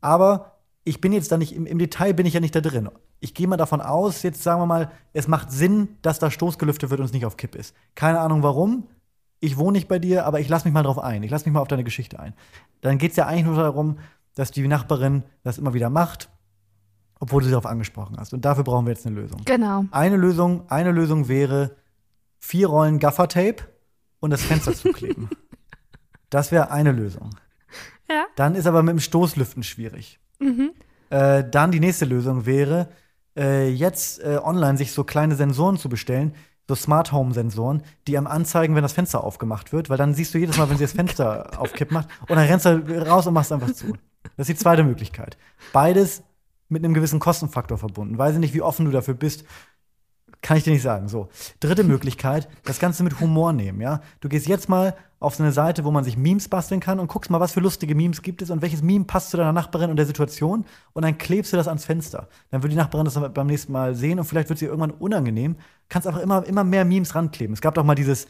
[0.00, 2.88] Aber ich bin jetzt da nicht, im, im Detail bin ich ja nicht da drin.
[3.20, 6.90] Ich gehe mal davon aus, jetzt sagen wir mal, es macht Sinn, dass da Stoßgelüftet
[6.90, 7.74] wird und es nicht auf Kipp ist.
[7.94, 8.88] Keine Ahnung warum.
[9.40, 11.22] Ich wohne nicht bei dir, aber ich lass mich mal drauf ein.
[11.22, 12.34] Ich lass mich mal auf deine Geschichte ein.
[12.80, 13.98] Dann geht es ja eigentlich nur darum,
[14.34, 16.28] dass die Nachbarin das immer wieder macht,
[17.20, 18.32] obwohl du sie darauf angesprochen hast.
[18.32, 19.42] Und dafür brauchen wir jetzt eine Lösung.
[19.44, 19.84] Genau.
[19.90, 21.76] Eine Lösung, eine Lösung wäre
[22.46, 23.64] vier Rollen Gaffertape
[24.20, 25.28] und das Fenster zu kleben.
[26.30, 27.30] Das wäre eine Lösung.
[28.08, 28.26] Ja.
[28.36, 30.20] Dann ist aber mit dem Stoßlüften schwierig.
[30.38, 30.70] Mhm.
[31.10, 32.88] Äh, dann die nächste Lösung wäre,
[33.36, 36.34] äh, jetzt äh, online sich so kleine Sensoren zu bestellen,
[36.68, 40.34] so Smart Home Sensoren, die einem anzeigen, wenn das Fenster aufgemacht wird, weil dann siehst
[40.34, 43.26] du jedes Mal, wenn sie das Fenster auf Kipp macht, und dann rennst du raus
[43.26, 43.94] und machst einfach zu.
[44.36, 45.36] Das ist die zweite Möglichkeit.
[45.72, 46.22] Beides
[46.68, 48.18] mit einem gewissen Kostenfaktor verbunden.
[48.18, 49.44] Weiß ich nicht, wie offen du dafür bist.
[50.42, 51.08] Kann ich dir nicht sagen.
[51.08, 51.28] So.
[51.60, 54.00] Dritte Möglichkeit, das Ganze mit Humor nehmen, ja.
[54.20, 57.08] Du gehst jetzt mal auf so eine Seite, wo man sich Memes basteln kann und
[57.08, 59.90] guckst mal, was für lustige Memes gibt es und welches Meme passt zu deiner Nachbarin
[59.90, 62.28] und der Situation und dann klebst du das ans Fenster.
[62.50, 65.56] Dann wird die Nachbarin das beim nächsten Mal sehen und vielleicht wird sie irgendwann unangenehm.
[65.88, 67.54] Kannst einfach immer, immer mehr Memes rankleben.
[67.54, 68.28] Es gab doch mal dieses,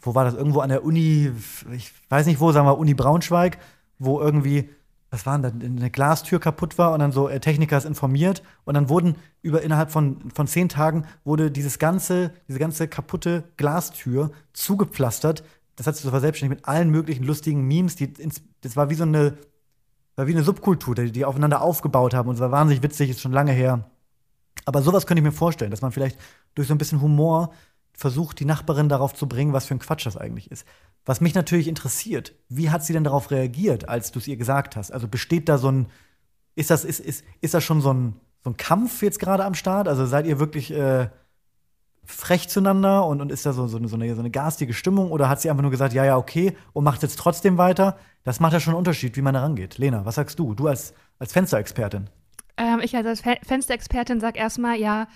[0.00, 0.34] wo war das?
[0.34, 1.30] Irgendwo an der Uni,
[1.72, 3.58] ich weiß nicht wo, sagen wir Uni Braunschweig,
[3.98, 4.70] wo irgendwie
[5.10, 8.42] was war denn da, eine Glastür kaputt war und dann so äh, Techniker ist informiert
[8.64, 13.44] und dann wurden über innerhalb von, von zehn Tagen wurde dieses ganze, diese ganze kaputte
[13.56, 15.44] Glastür zugepflastert.
[15.76, 18.12] Das hat sich so verselbstständigt mit allen möglichen lustigen Memes, die
[18.60, 19.38] das war wie so eine,
[20.16, 23.20] war wie eine Subkultur, die, die aufeinander aufgebaut haben und es war wahnsinnig witzig, ist
[23.20, 23.88] schon lange her.
[24.64, 26.18] Aber sowas könnte ich mir vorstellen, dass man vielleicht
[26.54, 27.52] durch so ein bisschen Humor
[27.94, 30.66] versucht, die Nachbarin darauf zu bringen, was für ein Quatsch das eigentlich ist.
[31.08, 34.76] Was mich natürlich interessiert, wie hat sie denn darauf reagiert, als du es ihr gesagt
[34.76, 34.92] hast?
[34.92, 35.86] Also besteht da so ein,
[36.54, 39.54] ist das, ist, ist, ist das schon so ein, so ein Kampf jetzt gerade am
[39.54, 39.88] Start?
[39.88, 41.08] Also seid ihr wirklich äh,
[42.04, 45.10] frech zueinander und, und ist da so, so, eine, so, eine, garstige Stimmung?
[45.10, 47.96] Oder hat sie einfach nur gesagt, ja, ja, okay, und macht jetzt trotzdem weiter?
[48.24, 49.78] Das macht ja schon einen Unterschied, wie man da rangeht.
[49.78, 50.52] Lena, was sagst du?
[50.52, 52.10] Du als, als Fensterexpertin.
[52.58, 55.08] Ähm, ich als Fe Fensterexpertin sag erstmal, ja,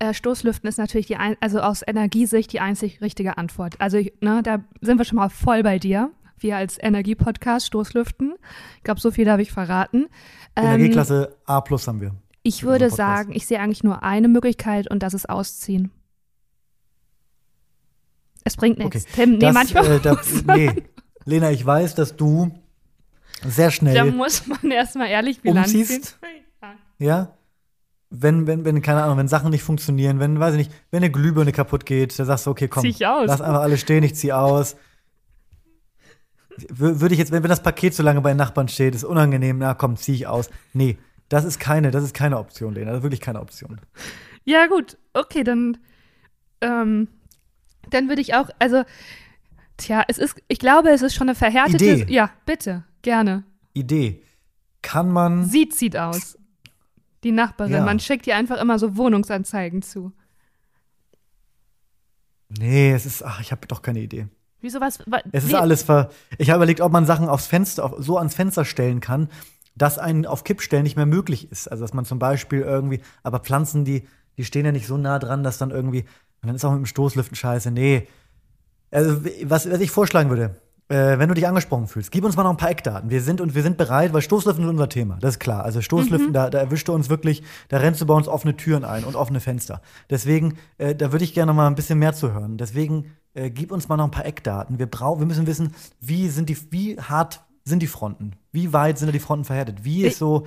[0.00, 3.74] äh, Stoßlüften ist natürlich die, ein also aus Energiesicht die einzig richtige Antwort.
[3.80, 6.10] Also, ich, ne, da sind wir schon mal voll bei dir.
[6.38, 8.34] Wir als Energiepodcast Stoßlüften.
[8.78, 10.06] Ich glaube, so viel darf ich verraten.
[10.56, 12.14] Ähm, Energieklasse A plus haben wir.
[12.42, 15.90] Ich würde sagen, ich sehe eigentlich nur eine Möglichkeit und das ist Ausziehen.
[18.42, 19.04] Es bringt nichts.
[19.04, 19.12] Okay.
[19.14, 20.14] Tim, nee, Das, manchmal äh, da,
[20.46, 20.82] man, nee.
[21.26, 22.50] Lena, ich weiß, dass du
[23.46, 26.18] sehr da schnell muss man erstmal ehrlich Bilanz Umziehst?
[26.18, 26.78] ziehen.
[26.98, 27.34] Ja.
[28.12, 31.12] Wenn, wenn, wenn, keine Ahnung, wenn Sachen nicht funktionieren, wenn, weiß ich nicht, wenn eine
[31.12, 33.28] Glühbirne kaputt geht, dann sagst du, okay, komm, ich aus.
[33.28, 34.74] lass einfach alles stehen, ich zieh aus.
[36.58, 39.04] Wür- Würde ich jetzt, wenn, wenn das Paket so lange bei den Nachbarn steht, ist
[39.04, 40.50] unangenehm, na komm, zieh ich aus.
[40.72, 40.98] Nee,
[41.28, 43.80] das ist keine, das ist keine Option, Lena, das ist wirklich keine Option.
[44.44, 45.78] Ja, gut, okay, dann,
[46.60, 47.08] ähm,
[47.90, 48.82] dann würde ich auch, also,
[49.76, 51.84] tja, es ist, ich glaube, es ist schon eine verhärtete.
[51.84, 52.12] Idee.
[52.12, 53.44] Ja, bitte, gerne.
[53.72, 54.22] Idee.
[54.82, 56.36] Kann man, Sie zieht aus.
[57.24, 57.72] Die Nachbarin.
[57.72, 57.84] Ja.
[57.84, 60.12] Man schickt ihr einfach immer so Wohnungsanzeigen zu.
[62.48, 64.26] nee, es ist, ach, ich habe doch keine Idee.
[64.60, 64.98] Wieso was?
[65.06, 66.10] wa- Es ist wie- alles ver.
[66.38, 69.28] Ich habe überlegt, ob man Sachen aufs Fenster, auf, so ans Fenster stellen kann,
[69.76, 71.68] dass ein auf Kippstellen nicht mehr möglich ist.
[71.70, 74.06] Also dass man zum Beispiel irgendwie, aber Pflanzen, die,
[74.36, 76.00] die stehen ja nicht so nah dran, dass dann irgendwie,
[76.42, 77.70] und dann ist auch mit dem Stoßlüften scheiße.
[77.70, 78.06] Nee.
[78.90, 80.60] Also, was, was ich vorschlagen würde,
[80.90, 83.10] äh, wenn du dich angesprochen fühlst, gib uns mal noch ein paar Eckdaten.
[83.10, 85.18] Wir sind und wir sind bereit, weil Stoßlüften ist unser Thema.
[85.20, 85.64] Das ist klar.
[85.64, 88.84] Also Stoßlüften, da, da erwischt du uns wirklich, da rennst du bei uns offene Türen
[88.84, 89.82] ein und offene Fenster.
[90.10, 92.58] Deswegen, äh, da würde ich gerne noch mal ein bisschen mehr zu hören.
[92.58, 94.78] Deswegen äh, gib uns mal noch ein paar Eckdaten.
[94.80, 98.32] Wir brauchen, wir müssen wissen, wie sind die, wie hart sind die Fronten?
[98.50, 99.84] Wie weit sind da die Fronten verhärtet?
[99.84, 100.46] Wie ist so,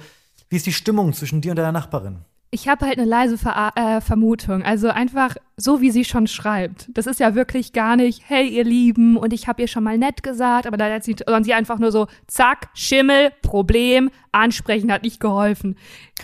[0.49, 2.25] wie ist die Stimmung zwischen dir und deiner Nachbarin?
[2.53, 4.61] Ich habe halt eine leise Ver äh, Vermutung.
[4.61, 6.87] Also einfach so, wie sie schon schreibt.
[6.93, 9.97] Das ist ja wirklich gar nicht, hey, ihr Lieben, und ich habe ihr schon mal
[9.97, 14.91] nett gesagt, aber dann hat sie, sondern sie einfach nur so, zack, Schimmel, Problem, ansprechen
[14.91, 15.77] hat nicht geholfen.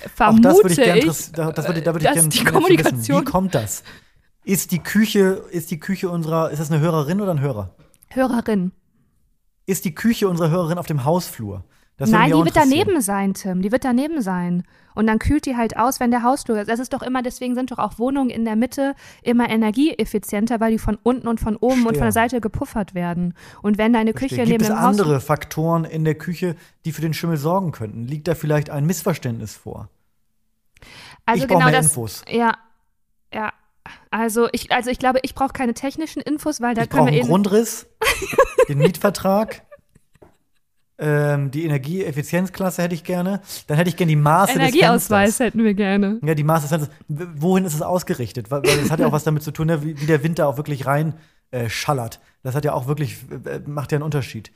[0.06, 2.30] Auch Vermute das würde ich gerne, ich, da, das würde, da würde ich dass gerne
[2.30, 3.22] die Kommunikation- Wissen.
[3.22, 3.84] Wie kommt das?
[4.44, 7.76] Ist die Küche, ist die Küche unserer, ist das eine Hörerin oder ein Hörer?
[8.10, 8.72] Hörerin.
[9.66, 11.64] Ist die Küche unserer Hörerin auf dem Hausflur?
[12.00, 13.62] Das Nein, die wird daneben sein, Tim.
[13.62, 14.64] Die wird daneben sein.
[14.96, 16.70] Und dann kühlt die halt aus, wenn der Hausflur ist.
[16.70, 20.72] Das ist doch immer, deswegen sind doch auch Wohnungen in der Mitte immer energieeffizienter, weil
[20.72, 22.02] die von unten und von oben und von Verstehe.
[22.04, 23.34] der Seite gepuffert werden.
[23.62, 24.86] Und wenn deine Küche Gibt neben es dem Haus.
[24.88, 28.08] andere Faktoren in der Küche, die für den Schimmel sorgen könnten?
[28.08, 29.90] Liegt da vielleicht ein Missverständnis vor?
[31.26, 31.88] Also ich genau das.
[31.88, 32.24] Infos.
[32.30, 32.58] Ja.
[33.34, 33.54] Ja.
[34.12, 37.12] Also ich, also ich glaube, ich brauche keine technischen Infos, weil da Ich können wir
[37.12, 37.28] einen eben.
[37.28, 37.88] Grundriss,
[38.70, 39.64] den Mietvertrag,
[41.00, 43.42] ähm, die Energieeffizienzklasse hätte ich gerne.
[43.68, 45.48] Dann hätte ich gerne die Maße des Energieausweis Fensters.
[45.48, 46.20] hätten wir gerne.
[46.24, 46.96] Ja, die Maße des Fensters.
[47.08, 48.52] Wohin ist es ausgerichtet?
[48.52, 50.48] Weil, weil das hat ja auch was damit zu tun, ne, wie, wie der Winter
[50.48, 51.14] auch wirklich rein
[51.52, 52.20] äh, schallert.
[52.44, 54.52] Das hat ja auch wirklich, äh, macht ja einen Unterschied.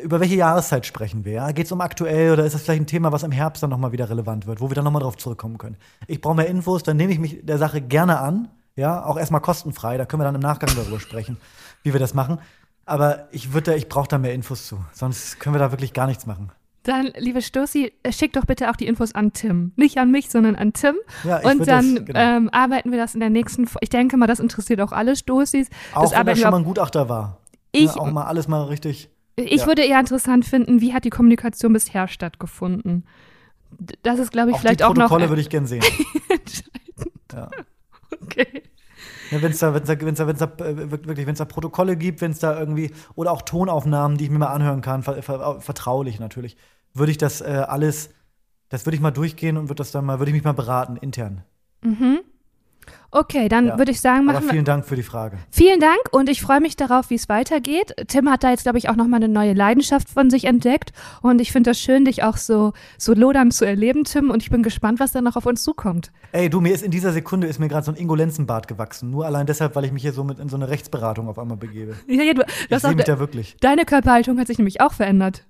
[0.00, 1.32] Über welche Jahreszeit sprechen wir?
[1.32, 1.52] Ja?
[1.52, 3.92] Geht es um aktuell oder ist das vielleicht ein Thema, was im Herbst dann nochmal
[3.92, 5.76] wieder relevant wird, wo wir dann nochmal drauf zurückkommen können?
[6.06, 8.48] Ich brauche mehr Infos, dann nehme ich mich der Sache gerne an.
[8.76, 9.96] Ja, auch erstmal kostenfrei.
[9.96, 11.38] Da können wir dann im Nachgang darüber sprechen,
[11.82, 12.38] wie wir das machen.
[12.86, 14.78] Aber ich würde, ich brauche da mehr Infos zu.
[14.92, 16.52] Sonst können wir da wirklich gar nichts machen.
[16.84, 19.72] Dann, liebe Stoßi, äh, schick doch bitte auch die Infos an Tim.
[19.74, 20.94] Nicht an mich, sondern an Tim.
[21.24, 22.20] Ja, ich Und dann das- genau.
[22.20, 23.68] ähm, arbeiten wir das in der nächsten.
[23.80, 25.68] Ich denke mal, das interessiert auch alle Stoßis.
[25.94, 27.38] Auch das wenn arbeiten schon mal ein Gutachter war.
[27.72, 29.10] Ich, ja, auch mal alles mal richtig.
[29.34, 29.66] ich ja.
[29.66, 33.04] würde eher interessant finden, wie hat die Kommunikation bisher stattgefunden?
[34.04, 35.08] Das ist, glaube ich, Auch vielleicht die auch noch.
[35.08, 35.82] Protokolle würde ich gern sehen.
[37.32, 37.50] ja.
[38.22, 38.62] okay.
[39.42, 41.96] Wenn es da, wenn's da, wenn's da, wenn's da äh, wirklich, wenn es da Protokolle
[41.96, 45.22] gibt, wenn es da irgendwie oder auch Tonaufnahmen, die ich mir mal anhören kann, ver,
[45.22, 46.56] ver, vertraulich natürlich,
[46.94, 48.10] würde ich das äh, alles,
[48.68, 50.96] das würde ich mal durchgehen und würde das dann mal, würde ich mich mal beraten
[50.96, 51.42] intern.
[51.82, 52.20] Mhm.
[53.10, 53.78] Okay, dann Ja.
[53.78, 54.52] würde ich sagen, Aber machen wir.
[54.52, 55.38] vielen Dank für die Frage.
[55.50, 57.94] Vielen Dank und ich freue mich darauf, wie es weitergeht.
[58.08, 60.92] Tim hat da jetzt, glaube ich, auch nochmal eine neue Leidenschaft von sich entdeckt
[61.22, 64.50] und ich finde das schön, dich auch so, so lodern zu erleben, Tim, und ich
[64.50, 66.10] bin gespannt, was da noch auf uns zukommt.
[66.32, 69.10] Ey, du, mir ist in dieser Sekunde ist mir gerade so ein Ingolenzenbart gewachsen.
[69.10, 71.56] Nur allein deshalb, weil ich mich hier so mit in so eine Rechtsberatung auf einmal
[71.56, 71.94] begebe.
[72.08, 73.56] Ja, ja, du, du Ich sehe mich da wirklich.
[73.60, 75.46] deine Körperhaltung hat sich nämlich auch verändert.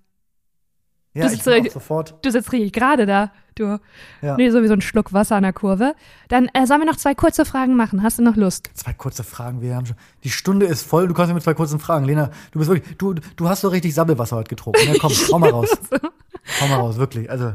[1.14, 2.14] Ja, Das ich ist bin auch sofort.
[2.22, 3.80] Du sitzt richtig gerade da, du.
[4.22, 4.36] Ja.
[4.36, 5.94] Nee, sowieso ein Schluck Wasser an der Kurve.
[6.28, 8.02] Dann äh, sollen wir noch zwei kurze Fragen machen.
[8.02, 8.70] Hast du noch Lust?
[8.74, 9.60] Zwei kurze Fragen.
[9.60, 9.96] Wir haben schon.
[10.24, 11.08] Die Stunde ist voll.
[11.08, 12.04] Du kannst mir mit zwei kurzen Fragen.
[12.04, 12.96] Lena, du bist wirklich.
[12.96, 14.80] Du, du hast so richtig Sabbelwasser heute getrunken.
[14.86, 15.70] Ja, komm, hau mal raus.
[16.60, 17.28] Hau mal raus, wirklich.
[17.28, 17.54] Also,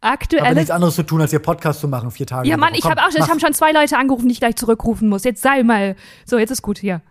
[0.00, 0.54] Aktuelles.
[0.54, 2.48] nichts anderes zu tun, als hier Podcast zu machen, vier Tage.
[2.48, 5.08] Ja, Mann, ich habe auch ich haben schon zwei Leute angerufen, die ich gleich zurückrufen
[5.08, 5.22] muss.
[5.22, 5.96] Jetzt sei mal.
[6.24, 7.02] So, jetzt ist gut hier.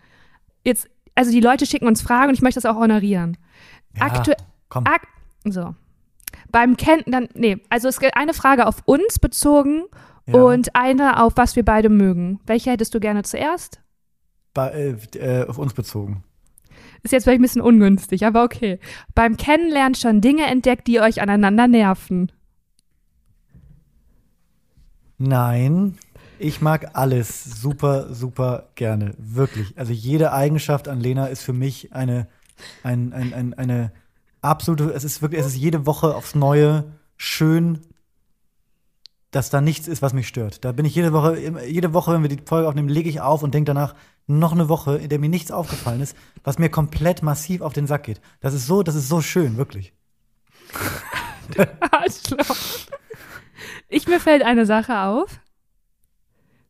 [0.66, 3.38] Jetzt, also die Leute schicken uns Fragen und ich möchte das auch honorieren.
[3.96, 4.34] Ja, Aktu
[4.68, 4.86] komm.
[4.86, 5.08] Ak
[5.46, 5.74] so.
[6.52, 9.84] Beim Kennen, dann, nee, also es gibt eine Frage auf uns bezogen
[10.28, 10.36] Ja.
[10.36, 12.40] und eine auf was wir beide mögen.
[12.46, 13.82] Welche hättest du gerne zuerst?
[14.54, 16.24] Bei, äh, äh, auf uns bezogen.
[17.04, 18.80] Ist jetzt vielleicht ein bisschen ungünstig, aber okay.
[19.16, 22.32] Beim Kennenlernen schon Dinge entdeckt, die euch aneinander nerven.
[25.18, 25.98] Nein,
[26.40, 29.14] ich mag alles super, super gerne.
[29.18, 29.78] Wirklich.
[29.78, 32.28] Also jede Eigenschaft an Lena ist für mich eine,
[32.84, 33.92] ein, ein, ein, eine
[34.42, 37.80] absolute, es ist wirklich, es ist jede Woche aufs Neue schön,
[39.32, 40.66] dass da nichts ist, was mich stört.
[40.66, 43.44] Da bin ich jede Woche, jede Woche, wenn wir die Folge aufnehmen, lege ich auf
[43.44, 43.96] und denke danach
[44.28, 47.88] noch eine Woche, in der mir nichts aufgefallen ist, was mir komplett massiv auf den
[47.88, 48.22] Sack geht.
[48.42, 49.94] Das ist so, das ist so schön, wirklich.
[51.92, 52.56] Arschloch.
[53.88, 55.40] Ich mir fällt eine Sache auf.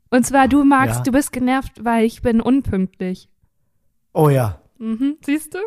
[0.09, 1.03] Und zwar, du magst, Ja.
[1.03, 3.29] du bist genervt, weil ich bin unpünktlich.
[4.13, 4.61] Oh ja.
[4.77, 5.59] Mhm, siehst du?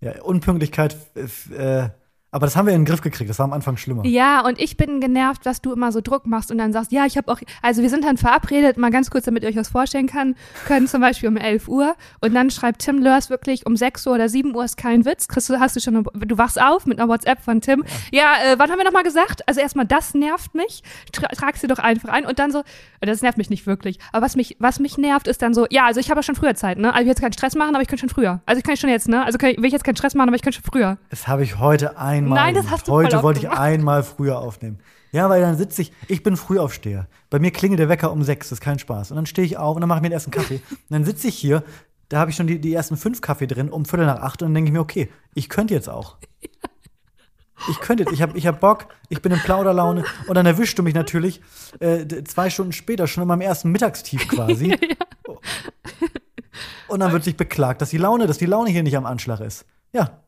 [0.00, 1.90] Ja, Unpünktlichkeit, äh,
[2.32, 3.28] aber das haben wir in den Griff gekriegt.
[3.28, 4.04] Das war am Anfang schlimmer.
[4.04, 7.04] Ja, und ich bin genervt, dass du immer so Druck machst und dann sagst, ja,
[7.06, 9.68] ich habe auch, also wir sind dann verabredet, mal ganz kurz, damit ihr euch das
[9.68, 13.76] vorstellen kann, können zum Beispiel um 11 Uhr und dann schreibt Tim Lörs wirklich um
[13.76, 16.60] 6 Uhr oder 7 Uhr ist kein Witz, du, hast du schon, eine, du wachst
[16.60, 19.46] auf mit einer WhatsApp von Tim, ja, äh, wann haben wir nochmal gesagt?
[19.48, 22.62] Also erstmal, das nervt mich, Tra trag sie doch einfach ein und dann so,
[23.00, 25.86] das nervt mich nicht wirklich, aber was mich, was mich nervt, ist dann so, ja,
[25.86, 27.74] also ich habe ja schon früher Zeit, ne, also ich will jetzt keinen Stress machen,
[27.74, 29.66] aber ich könnte schon früher, also ich kann schon jetzt, ne, also kann ich, will
[29.66, 30.98] ich jetzt keinen Stress machen, aber ich könnte schon früher.
[31.08, 32.38] Das habe ich heute einmal.
[32.38, 34.78] Nein, das hast du Heute wollte ich einmal früher aufnehmen.
[35.12, 37.08] Ja, weil dann sitze ich, ich bin Frühaufsteher.
[37.30, 39.10] Bei mir klingelt der Wecker um sechs, das ist kein Spaß.
[39.10, 40.60] Und dann stehe ich auf und dann mache ich mir den ersten Kaffee.
[40.70, 41.64] Und dann sitze ich hier,
[42.08, 44.48] da habe ich schon die, die ersten fünf Kaffee drin, um Viertel nach acht und
[44.48, 46.16] dann denke ich mir, okay, ich könnte jetzt auch.
[47.68, 50.78] Ich könnte jetzt, ich habe ich hab Bock, ich bin in Plauderlaune und dann erwischst
[50.78, 51.40] du mich natürlich
[51.78, 54.76] äh, zwei Stunden später schon in meinem ersten Mittagstief quasi.
[56.88, 59.38] Und dann wird sich beklagt, dass die Laune, dass die Laune hier nicht am Anschlag
[59.40, 59.64] ist.
[59.92, 60.22] Ja,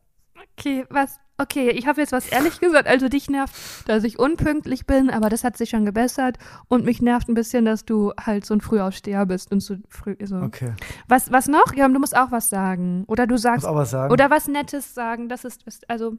[0.57, 1.19] Okay, was?
[1.39, 2.87] Okay, ich habe jetzt was ehrlich gesagt.
[2.87, 3.55] Also dich nervt,
[3.89, 6.37] dass ich unpünktlich bin, aber das hat sich schon gebessert.
[6.67, 10.15] Und mich nervt ein bisschen, dass du halt so ein Frühaufsteher bist und so früh.
[10.23, 10.35] So.
[10.37, 10.73] okay.
[11.07, 11.73] Was, was noch?
[11.75, 13.03] Ja, du musst auch was sagen.
[13.07, 13.65] Oder du Ich muss sagst.
[13.65, 14.13] auch was sagen.
[14.13, 15.27] Oder was Nettes sagen.
[15.27, 16.17] Das ist, ist also.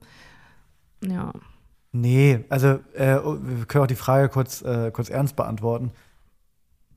[1.01, 1.33] Ja.
[1.93, 5.93] Nee, also äh, wir können auch die Frage kurz, äh, kurz ernst beantworten.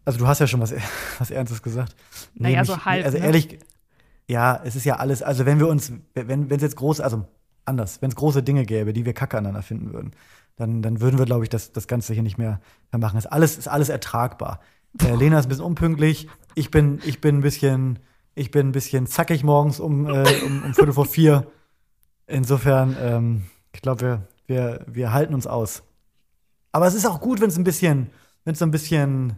[0.05, 0.73] Also du hast ja schon was,
[1.19, 1.95] was Ernstes gesagt.
[2.33, 3.25] Naja, mich- so halb, Also ne?
[4.27, 7.25] Ja, es ist ja alles, also wenn wir uns, wenn es jetzt große, also
[7.65, 10.11] anders, wenn es große Dinge gäbe, die wir kacke aneinander finden würden,
[10.57, 12.59] dann, dann würden wir, glaube ich, das, das Ganze hier nicht mehr,
[12.91, 13.17] machen.
[13.17, 14.59] Ist alles, ist alles ertragbar.
[15.01, 17.99] Äh, Lena ist ein bisschen unpünktlich, ich bin, ich bin ein bisschen,
[18.33, 21.47] ich bin ein bisschen zackig morgens um, äh, um, um Viertel vor vier.
[22.25, 25.83] Insofern, ähm, ich glaube, wir, wir, wir halten uns aus.
[26.71, 28.09] Aber es ist auch gut, wenn es ein bisschen,
[28.43, 29.37] wenn es so ein bisschen,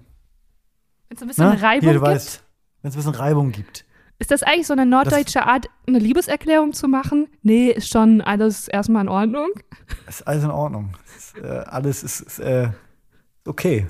[1.10, 1.62] Wenn es ein bisschen ne?
[1.62, 2.44] Reibung Hier, du gibt.
[2.82, 3.86] wenn es ein bisschen Reibung gibt.
[4.20, 7.30] Ist das eigentlich so eine norddeutsche Art, eine Liebeserklärung zu machen?
[7.42, 9.50] Nee, ist schon alles erstmal in Ordnung.
[10.08, 10.92] Ist alles in Ordnung.
[11.18, 12.70] Ist, äh, alles ist, ist äh,
[13.48, 13.88] okay.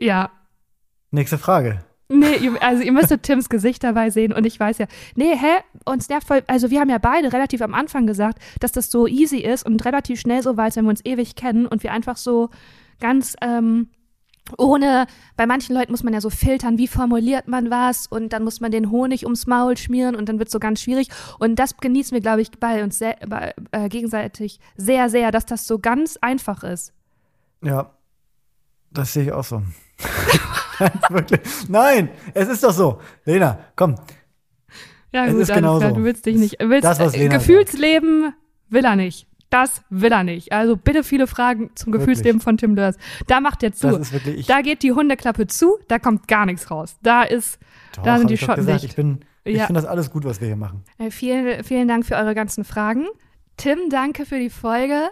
[0.00, 0.30] Ja.
[1.10, 1.84] Nächste Frage.
[2.10, 6.08] Nee, also ihr müsstet Tims Gesicht dabei sehen und ich weiß ja, nee, hä, uns
[6.08, 9.40] nervt voll, also wir haben ja beide relativ am Anfang gesagt, dass das so easy
[9.40, 12.48] ist und relativ schnell so weit, wenn wir uns ewig kennen und wir einfach so
[12.98, 13.90] ganz ähm,
[14.56, 18.44] ohne, bei manchen Leuten muss man ja so filtern, wie formuliert man was und dann
[18.44, 21.76] muss man den Honig ums Maul schmieren und dann wird so ganz schwierig und das
[21.76, 25.78] genießen wir, glaube ich, bei uns sehr, bei, äh, gegenseitig sehr, sehr, dass das so
[25.78, 26.92] ganz einfach ist.
[27.62, 27.90] Ja,
[28.90, 29.62] das sehe ich auch so.
[30.78, 31.40] Nein, wirklich.
[31.68, 33.00] Nein, es ist doch so.
[33.24, 33.96] Lena, komm.
[35.12, 35.94] Ja, Es gut, ist alles genauso.
[35.94, 36.56] du willst dich nicht.
[36.60, 38.34] Willst, Das, was äh, Lena Gefühlsleben
[38.68, 39.27] will er nicht.
[39.50, 40.52] Das will er nicht.
[40.52, 42.06] Also bitte viele Fragen zum Wirklich.
[42.08, 42.96] Gefühlsleben von Tim Lörs.
[43.28, 43.88] Da macht er zu.
[43.88, 44.40] Das ist wirklich.
[44.40, 46.96] Ich, da geht die Hundeklappe zu, da kommt gar nichts raus.
[47.02, 47.58] Da ist,
[47.96, 48.90] doch, da sind die Schotten gesagt, dicht.
[48.92, 49.66] Ich, bin- ich Ja.
[49.66, 50.84] finde das alles gut, was wir hier machen.
[50.98, 53.06] äh, vielen, vielen Dank für eure ganzen Fragen.
[53.56, 55.08] Tim, danke für die Folge.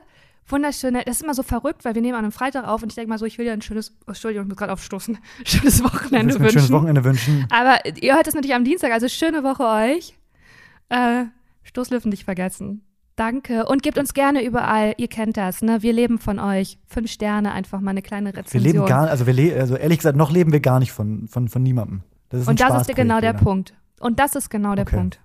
[0.49, 2.95] Wunderschöne, das ist immer so verrückt, weil wir nehmen an einem Freitag auf und ich
[2.95, 5.83] denke mal so, ich will dir ein schönes, oh, Entschuldigung, ich muss gerade aufstoßen, schönes
[5.83, 6.73] Wochenende mir ein schönes wünschen.
[6.75, 7.47] Wochenende wünschen.
[7.51, 10.15] Aber ihr hört es natürlich am Dienstag, also schöne Woche euch.
[10.91, 11.25] Äh,
[11.65, 12.83] Stoßlüften nicht vergessen.
[13.17, 13.65] Danke.
[13.67, 15.83] Und gebt uns gerne überall, ihr kennt das, ne?
[15.83, 16.79] Wir leben von euch.
[16.87, 18.63] Fünf Sterne, einfach mal eine kleine Wir Rezension.
[18.63, 21.49] leben gar also wir le also ehrlich gesagt, noch leben wir gar nicht von, von,
[21.49, 22.03] von niemandem.
[22.29, 23.33] Das Und das ist genau der.
[23.33, 23.75] Punkt.
[24.01, 24.97] Und das ist genau der Okay.
[24.97, 25.21] Punkt.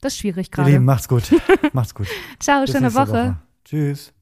[0.00, 0.80] Das ist schwierig Ihr Lieben, gerade.
[0.84, 1.32] macht's gut.
[1.72, 2.08] macht's gut.
[2.40, 3.36] Ciao, Bis schöne nächste Woche.
[3.64, 4.12] Tschüss.